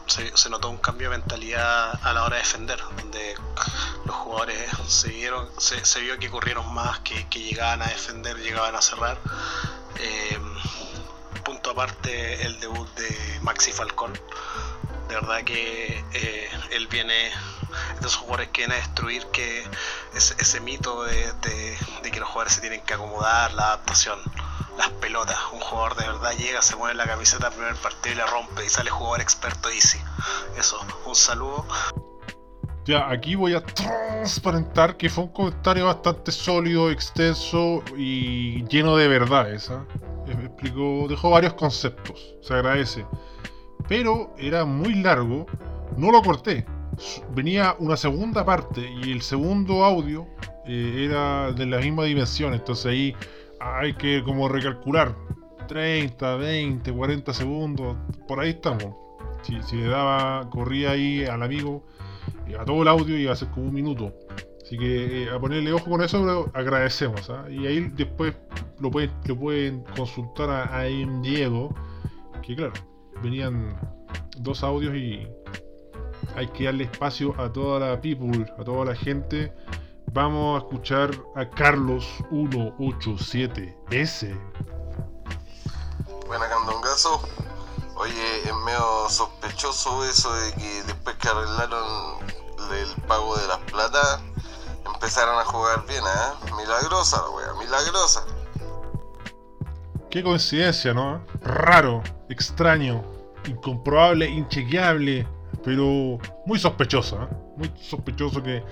se, 0.07 0.50
notó 0.50 0.68
un 0.68 0.76
cambio 0.76 1.09
de 1.09 1.16
mentalidad 1.16 1.98
a 2.04 2.12
la 2.12 2.22
hora 2.22 2.37
de 2.37 2.42
defender, 2.42 2.78
donde 2.98 3.35
los 4.04 4.14
jugadores 4.14 4.68
se, 4.87 5.09
vieron, 5.09 5.48
se, 5.57 6.00
vio 6.02 6.18
que 6.18 6.28
corrieron 6.28 6.70
más, 6.74 6.98
que, 6.98 7.26
llegaban 7.33 7.80
a 7.80 7.87
defender, 7.87 8.37
llegaban 8.37 8.76
a 8.76 8.83
cerrar. 8.83 9.18
Eh, 9.96 10.38
punto 11.46 11.70
aparte 11.70 12.44
el 12.44 12.61
debut 12.61 12.94
de 12.96 13.40
Maxi 13.40 13.72
Falcón. 13.72 14.12
De 15.09 15.14
verdad 15.14 15.44
que 15.44 16.04
eh, 16.12 16.50
él 16.72 16.88
viene 16.88 17.30
de 18.00 18.07
esos 18.07 18.16
jugadores 18.16 18.48
que 18.48 18.62
vienen 18.62 18.78
a 18.78 18.80
destruir 18.80 19.26
que 19.33 19.64
ese, 20.14 20.61
mito 20.61 21.04
de, 21.04 21.33
que 22.02 22.20
los 22.20 22.28
jugadores 22.28 22.54
se 22.54 22.61
tienen 22.61 22.80
que 22.83 22.94
acomodar, 22.94 23.52
la 23.54 23.64
adaptación, 23.64 24.18
las 24.78 24.90
pelotas. 24.90 25.37
Un 25.52 25.61
jugador 25.61 25.96
de 25.96 26.07
verdad 26.07 26.33
llega, 26.38 26.62
se 26.62 26.76
mueve 26.76 26.94
la 26.94 27.07
camiseta 27.07 27.48
al 27.48 27.52
primer 27.52 27.74
partido 27.76 28.14
y 28.14 28.18
la 28.18 28.26
rompe 28.26 28.64
y 28.64 28.68
sale 28.68 28.90
jugador 28.90 29.20
experto 29.20 29.70
easy. 29.70 29.98
Eso, 30.59 30.78
un 31.07 31.14
saludo. 31.14 31.66
Ya, 32.85 33.09
aquí 33.09 33.35
voy 33.35 33.54
a 33.54 33.64
transparentar 33.64 34.96
que 34.98 35.09
fue 35.09 35.24
un 35.24 35.33
comentario 35.33 35.87
bastante 35.87 36.30
sólido, 36.30 36.90
extenso 36.90 37.83
y 37.96 38.62
lleno 38.68 38.96
de 38.96 39.09
verdades. 39.09 39.70
¿ah? 39.70 39.87
Explicó, 40.26 41.07
dejó 41.09 41.30
varios 41.30 41.54
conceptos, 41.54 42.35
se 42.42 42.52
agradece. 42.52 43.07
Pero 43.88 44.35
era 44.37 44.64
muy 44.64 44.94
largo, 44.96 45.46
no 45.96 46.11
lo 46.11 46.22
corté 46.22 46.66
venía 47.35 47.76
una 47.78 47.96
segunda 47.96 48.44
parte 48.44 48.88
y 49.04 49.12
el 49.12 49.22
segundo 49.22 49.85
audio 49.85 50.26
eh, 50.66 51.04
era 51.07 51.52
de 51.52 51.66
la 51.66 51.78
misma 51.78 52.04
dimensión, 52.04 52.54
entonces 52.54 52.87
ahí 52.87 53.16
hay 53.61 53.94
que 53.94 54.22
como 54.22 54.48
recalcular 54.48 55.14
30, 55.66 56.37
20, 56.37 56.92
40 56.92 57.33
segundos, 57.33 57.96
por 58.28 58.40
ahí 58.40 58.50
estamos. 58.50 58.94
Si, 59.42 59.76
le 59.76 59.88
daba, 59.88 60.48
corría 60.50 60.92
ahí 60.92 61.24
al 61.24 61.42
amigo, 61.42 61.85
eh, 62.46 62.57
a 62.59 62.64
todo 62.64 62.83
el 62.83 62.88
audio 62.88 63.16
iba 63.18 63.33
a 63.33 63.37
ser 63.37 63.48
como 63.50 63.66
un 63.66 63.74
minuto. 63.74 64.12
Así 64.62 64.78
que 64.78 65.24
eh, 65.24 65.30
a 65.30 65.38
ponerle 65.38 65.72
ojo 65.72 65.90
con 65.90 66.02
eso, 66.02 66.20
pero 66.22 66.50
agradecemos. 66.54 67.28
¿ah? 67.28 67.44
Y 67.50 67.66
ahí 67.66 67.80
después 67.94 68.35
lo 68.80 68.90
pueden, 68.90 69.11
lo 69.26 69.37
pueden 69.37 69.85
consultar 69.96 70.48
a, 70.48 70.78
a 70.78 70.85
Diego, 70.85 71.74
que 72.42 72.57
claro, 72.57 72.72
venían 73.22 73.78
dos 74.38 74.62
audios 74.62 74.94
y 74.96 75.28
hay 76.37 76.48
que 76.48 76.64
darle 76.64 76.84
espacio 76.84 77.34
a 77.40 77.52
toda 77.52 77.80
la 77.80 78.00
people, 78.00 78.46
a 78.58 78.64
toda 78.64 78.87
la 78.87 78.94
gente. 78.94 79.52
Vamos 80.12 80.56
a 80.56 80.64
escuchar 80.64 81.10
a 81.34 81.48
Carlos 81.48 82.06
187S. 82.30 84.38
Buena 86.26 86.48
Candongazo. 86.48 87.20
Oye, 87.96 88.38
es 88.44 88.54
medio 88.64 89.08
sospechoso 89.08 90.04
eso 90.04 90.34
de 90.34 90.52
que 90.54 90.82
después 90.84 91.16
que 91.16 91.28
arreglaron 91.28 92.18
el 92.72 93.02
pago 93.02 93.37
de 93.37 93.46
las 93.46 93.58
plata, 93.58 94.20
empezaron 94.87 95.38
a 95.38 95.44
jugar 95.44 95.84
bien, 95.87 96.02
¿eh? 96.02 96.52
Milagrosa 96.56 97.22
la 97.22 97.30
wea, 97.30 97.54
milagrosa. 97.54 98.24
Qué 100.10 100.22
coincidencia, 100.22 100.94
¿no? 100.94 101.24
Raro, 101.42 102.02
extraño, 102.28 103.04
incomprobable, 103.46 104.28
inchequeable 104.28 105.26
pero 105.64 106.18
muy 106.46 106.59
sospechosa, 106.59 107.24
¿eh? 107.24 107.35
muy 107.57 107.70
sospechoso 107.81 108.42
que, 108.42 108.62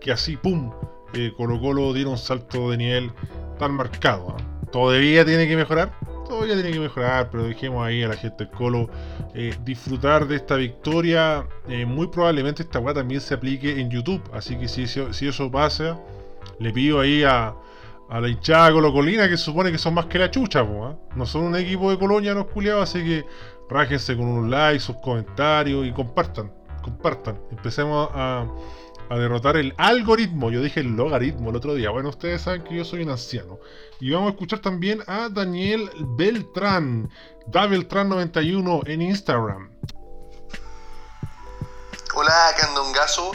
que 0.00 0.12
así, 0.12 0.36
¡pum! 0.36 0.72
Eh, 1.14 1.32
Colo 1.36 1.60
Colo 1.60 1.92
diera 1.92 2.10
un 2.10 2.18
salto 2.18 2.70
de 2.70 2.76
nivel 2.76 3.10
tan 3.58 3.72
marcado. 3.72 4.36
¿eh? 4.38 4.42
¿Todavía 4.70 5.24
tiene 5.24 5.48
que 5.48 5.56
mejorar? 5.56 5.92
Todavía 6.28 6.54
tiene 6.54 6.72
que 6.72 6.80
mejorar, 6.80 7.30
pero 7.30 7.44
dejemos 7.44 7.86
ahí 7.86 8.02
a 8.02 8.08
la 8.08 8.16
gente 8.16 8.44
del 8.44 8.52
Colo 8.52 8.90
disfrutar 9.64 10.26
de 10.26 10.36
esta 10.36 10.56
victoria. 10.56 11.46
muy 11.86 12.08
probablemente 12.08 12.64
esta 12.64 12.80
weá 12.80 12.92
también 12.92 13.20
se 13.20 13.34
aplique 13.34 13.80
en 13.80 13.90
YouTube, 13.90 14.20
así 14.32 14.56
que 14.56 14.66
si, 14.66 14.88
si, 14.88 15.28
eso 15.28 15.50
pasa, 15.50 15.96
le 16.58 16.72
pido 16.72 16.98
ahí 16.98 17.22
a, 17.22 17.54
a 18.08 18.20
la 18.20 18.28
hinchada 18.28 18.72
Colo 18.72 18.92
Colina 18.92 19.28
que 19.28 19.36
supone 19.36 19.70
que 19.70 19.78
son 19.78 19.94
más 19.94 20.06
que 20.06 20.18
la 20.18 20.28
chucha, 20.28 20.64
no 20.64 21.26
son 21.26 21.44
un 21.44 21.56
equipo 21.56 21.92
de 21.92 21.98
colonia 21.98 22.34
los 22.34 22.46
culiados, 22.46 22.90
así 22.90 23.04
que 23.04 23.24
rájense 23.68 24.16
con 24.16 24.26
un 24.26 24.50
like, 24.50 24.80
sus 24.80 24.96
comentarios 24.96 25.86
y 25.86 25.92
compartan. 25.92 26.52
compartan. 26.82 27.40
Empecemos 27.50 28.08
a, 28.12 28.46
derrotar 29.10 29.56
el 29.56 29.72
algoritmo. 29.78 30.50
Yo 30.50 30.60
dije 30.60 30.80
el 30.80 30.96
logaritmo 30.96 31.50
el 31.50 31.56
otro 31.56 31.74
día. 31.74 31.90
Bueno, 31.90 32.08
ustedes 32.08 32.42
saben 32.42 32.64
que 32.64 32.76
yo 32.76 32.84
soy 32.84 33.02
un 33.02 33.10
anciano. 33.10 33.58
Y 34.00 34.10
vamos 34.10 34.28
a 34.28 34.30
escuchar 34.32 34.58
también 34.58 35.02
a 35.06 35.28
Daniel 35.28 35.90
Beltrán, 36.16 37.10
Da 37.46 37.66
Beltrán91 37.66 38.88
en 38.88 39.02
Instagram. 39.02 39.70
Hola, 42.14 42.54
Candongazo. 42.58 43.32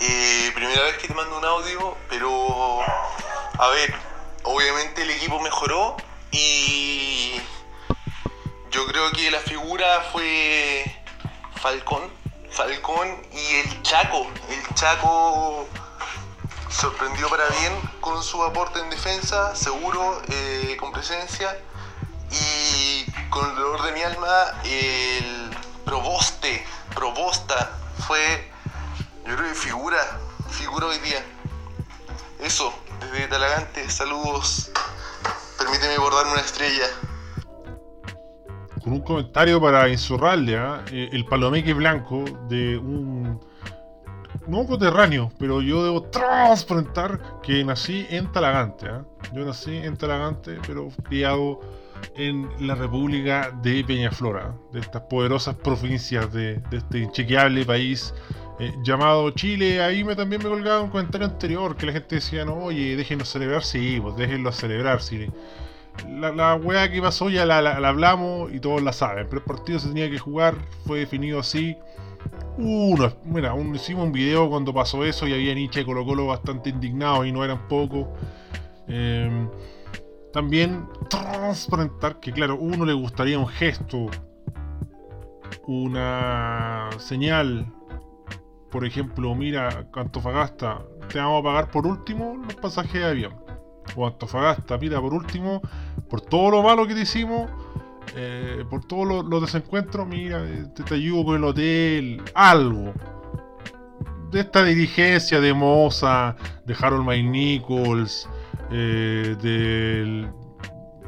Eh, 0.00 0.50
primera 0.54 0.82
vez 0.82 0.96
que 0.98 1.08
te 1.08 1.14
mando 1.14 1.38
un 1.38 1.44
audio, 1.44 1.96
pero 2.10 2.80
a 2.82 3.68
ver, 3.68 3.94
obviamente 4.42 5.02
el 5.02 5.10
equipo 5.10 5.40
mejoró 5.40 5.96
y 6.32 7.40
yo 8.74 8.84
creo 8.86 9.08
que 9.12 9.30
la 9.30 9.38
figura 9.38 10.00
fue 10.10 10.84
Falcón, 11.62 12.10
Falcón 12.50 13.24
y 13.32 13.54
el 13.60 13.82
Chaco. 13.82 14.26
El 14.50 14.74
Chaco 14.74 15.68
sorprendió 16.70 17.28
para 17.28 17.46
bien 17.60 17.72
con 18.00 18.20
su 18.20 18.42
aporte 18.42 18.80
en 18.80 18.90
defensa, 18.90 19.54
seguro, 19.54 20.20
eh, 20.28 20.76
con 20.80 20.90
presencia. 20.90 21.56
Y 22.32 23.06
con 23.30 23.48
el 23.48 23.54
dolor 23.54 23.82
de 23.84 23.92
mi 23.92 24.02
alma, 24.02 24.60
el 24.64 25.56
Proboste, 25.84 26.66
Probosta, 26.96 27.78
fue, 28.08 28.50
yo 29.24 29.36
creo 29.36 29.50
que 29.50 29.54
figura, 29.54 30.18
figura 30.50 30.86
hoy 30.86 30.98
día. 30.98 31.24
Eso, 32.40 32.74
desde 32.98 33.28
Talagante, 33.28 33.88
saludos. 33.88 34.72
Permíteme 35.58 35.96
bordarme 35.98 36.32
una 36.32 36.40
estrella. 36.40 36.88
Con 38.84 38.92
un 38.92 39.00
comentario 39.00 39.58
para 39.60 39.88
insurrarle, 39.88 40.58
¿ah? 40.58 40.84
Eh, 40.92 41.08
el 41.10 41.24
palomeque 41.24 41.72
blanco 41.72 42.22
de 42.48 42.76
un 42.76 43.40
no 44.46 44.66
coterráneo, 44.66 45.32
pero 45.38 45.62
yo 45.62 45.82
debo 45.84 46.02
transparentar 46.02 47.40
que 47.42 47.64
nací 47.64 48.06
en 48.10 48.30
Talagante. 48.30 48.86
¿ah? 48.86 49.04
Yo 49.32 49.44
nací 49.44 49.76
en 49.76 49.96
Talagante, 49.96 50.58
pero 50.66 50.88
criado 51.04 51.60
en 52.16 52.48
la 52.66 52.74
República 52.74 53.50
de 53.62 53.82
Peñaflora, 53.84 54.54
de 54.72 54.80
estas 54.80 55.02
poderosas 55.02 55.54
provincias 55.56 56.32
de, 56.32 56.60
este 56.70 56.98
inchequeable 56.98 57.64
país 57.64 58.12
eh, 58.58 58.72
llamado 58.82 59.30
Chile. 59.30 59.82
Ahí 59.82 60.04
me 60.04 60.14
también 60.14 60.42
me 60.42 60.48
colgaba 60.48 60.82
un 60.82 60.90
comentario 60.90 61.26
anterior 61.26 61.76
que 61.76 61.86
la 61.86 61.92
gente 61.92 62.16
decía, 62.16 62.44
no, 62.44 62.56
oye, 62.56 62.96
déjenlo 62.96 63.24
celebrar, 63.24 63.64
sí, 63.64 63.98
pues 64.00 64.16
déjenlo 64.16 64.52
celebrar, 64.52 65.00
sí. 65.00 65.28
La, 66.08 66.32
la 66.32 66.54
weá 66.56 66.90
que 66.90 67.00
pasó 67.00 67.30
ya 67.30 67.46
la, 67.46 67.62
la, 67.62 67.80
la 67.80 67.88
hablamos 67.88 68.52
y 68.52 68.60
todos 68.60 68.82
la 68.82 68.92
saben, 68.92 69.26
pero 69.28 69.38
el 69.38 69.44
partido 69.44 69.78
se 69.78 69.88
tenía 69.88 70.10
que 70.10 70.18
jugar, 70.18 70.54
fue 70.86 71.00
definido 71.00 71.40
así. 71.40 71.76
Uno, 72.56 73.12
mira, 73.24 73.52
un, 73.54 73.74
hicimos 73.74 74.04
un 74.04 74.12
video 74.12 74.48
cuando 74.48 74.72
pasó 74.72 75.04
eso 75.04 75.26
y 75.26 75.32
había 75.32 75.52
hincha 75.52 75.80
de 75.80 75.86
Colo 75.86 76.04
Colo 76.04 76.26
bastante 76.26 76.70
indignados 76.70 77.26
y 77.26 77.32
no 77.32 77.44
eran 77.44 77.66
pocos. 77.68 78.06
Eh, 78.86 79.48
también 80.32 80.86
transparentar 81.08 82.20
que, 82.20 82.32
claro, 82.32 82.56
uno 82.56 82.84
le 82.84 82.92
gustaría 82.92 83.38
un 83.38 83.48
gesto, 83.48 84.06
una 85.66 86.90
señal. 86.98 87.72
Por 88.70 88.84
ejemplo, 88.84 89.34
mira, 89.34 89.86
Antofagasta, 89.92 90.82
te 91.08 91.18
vamos 91.18 91.40
a 91.40 91.44
pagar 91.44 91.70
por 91.70 91.86
último 91.86 92.36
los 92.36 92.54
pasajes 92.54 92.94
de 92.94 93.04
avión. 93.04 93.43
O 93.96 94.06
Antofagasta, 94.06 94.78
mira, 94.78 95.00
por 95.00 95.14
último, 95.14 95.62
por 96.08 96.20
todo 96.20 96.50
lo 96.50 96.62
malo 96.62 96.86
que 96.86 96.94
te 96.94 97.02
hicimos, 97.02 97.50
eh, 98.16 98.64
por 98.68 98.84
todos 98.84 99.24
los, 99.24 99.40
desencuentros, 99.40 100.06
mira, 100.06 100.44
te, 100.74 100.82
te 100.82 100.94
ayudo 100.94 101.24
con 101.24 101.36
el 101.36 101.44
hotel, 101.44 102.22
algo 102.34 102.92
de 104.34 104.40
esta 104.40 104.64
dirigencia 104.64 105.40
de 105.40 105.54
Moza, 105.54 106.34
de 106.66 106.74
Harold 106.78 107.04
May 107.04 107.22
Nichols, 107.22 108.28
eh, 108.72 109.36
de 109.40 110.28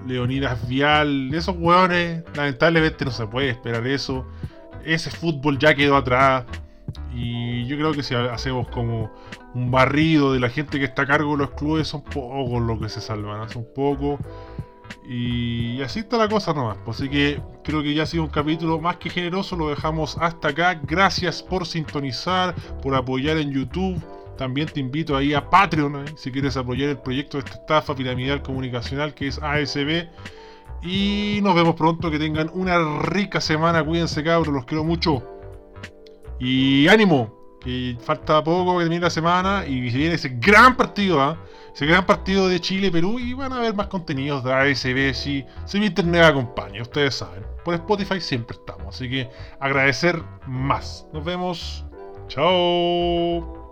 Leonidas 0.07 0.67
Vial, 0.69 1.31
de 1.31 1.39
esos 1.39 1.57
hueones, 1.59 2.23
lamentablemente 2.37 3.05
no 3.05 3.11
se 3.11 3.27
puede 3.27 3.51
esperar 3.51 3.85
eso. 3.85 4.25
Ese 4.85 5.11
fútbol 5.11 5.59
ya 5.59 5.75
quedó 5.75 5.97
atrás. 5.97 6.45
Y 7.17 7.65
yo 7.67 7.79
creo 7.79 7.93
que 7.93 8.03
si 8.03 8.15
hacemos 8.15 8.69
como 8.69 9.11
un 9.55 9.71
barrido 9.71 10.35
de 10.35 10.41
la 10.41 10.51
gente 10.51 10.79
que 10.79 10.85
está 10.85 11.03
a 11.03 11.07
cargo 11.07 11.33
de 11.33 11.39
los 11.39 11.51
clubes, 11.53 11.89
son 11.89 12.03
pocos 12.03 12.61
los 12.61 12.79
que 12.79 12.91
se 12.91 13.01
salvan, 13.01 13.39
¿no? 13.39 13.49
son 13.49 13.67
pocos. 13.75 14.21
Y 15.09 15.81
así 15.83 16.01
está 16.01 16.19
la 16.19 16.29
cosa 16.29 16.53
nomás. 16.53 16.77
Pues 16.85 16.99
así 16.99 17.09
que 17.09 17.41
creo 17.65 17.83
que 17.83 17.95
ya 17.95 18.03
ha 18.03 18.07
sido 18.07 18.25
un 18.25 18.29
capítulo 18.29 18.79
más 18.81 18.97
que 18.97 19.09
generoso. 19.09 19.57
Lo 19.57 19.71
dejamos 19.71 20.19
hasta 20.21 20.49
acá. 20.49 20.81
Gracias 20.83 21.43
por 21.43 21.67
sintonizar, 21.67 22.55
por 22.83 22.95
apoyar 22.95 23.39
en 23.39 23.53
YouTube. 23.53 24.03
También 24.37 24.69
te 24.69 24.81
invito 24.81 25.17
ahí 25.17 25.33
a 25.33 25.49
Patreon, 25.49 26.07
¿eh? 26.07 26.13
si 26.17 26.31
quieres 26.31 26.59
apoyar 26.59 26.91
el 26.91 26.99
proyecto 26.99 27.39
de 27.39 27.45
esta 27.45 27.57
estafa 27.59 27.95
piramidal 27.95 28.43
comunicacional 28.43 29.15
que 29.15 29.29
es 29.29 29.41
ASB. 29.43 30.09
Y 30.83 31.41
nos 31.43 31.55
vemos 31.55 31.77
pronto. 31.77 32.11
Que 32.11 32.19
tengan 32.19 32.51
una 32.53 33.01
rica 33.01 33.41
semana. 33.41 33.83
Cuídense, 33.85 34.23
cabros. 34.23 34.53
Los 34.53 34.67
quiero 34.67 34.85
mucho. 34.85 35.36
Y 36.39 36.89
ánimo. 36.89 37.35
Que 37.61 37.97
falta 38.01 38.43
poco 38.45 38.79
que 38.79 38.85
termine 38.85 39.03
la 39.03 39.11
semana. 39.11 39.65
Y 39.67 39.91
se 39.91 39.99
viene 39.99 40.15
ese 40.15 40.31
gran 40.39 40.77
partido, 40.77 41.21
¿ah? 41.21 41.39
ese 41.77 41.85
gran 41.85 42.07
partido 42.07 42.49
de 42.49 42.59
Chile-Perú 42.59 43.19
y 43.19 43.35
van 43.35 43.53
a 43.53 43.61
ver 43.61 43.75
más 43.75 43.89
contenidos 43.89 44.43
de 44.43 44.51
ASB 44.51 45.13
si, 45.13 45.45
si 45.67 45.79
mi 45.79 45.87
internet 45.87 46.25
acompaña, 46.25 46.81
ustedes 46.81 47.17
saben. 47.17 47.45
Por 47.67 47.75
Spotify 47.75 48.19
siempre 48.19 48.57
estamos, 48.57 48.95
así 48.95 49.11
que 49.11 49.29
agradecer 49.61 50.23
más. 50.47 51.07
Nos 51.13 51.23
vemos. 51.23 51.85
Chao. 52.29 53.66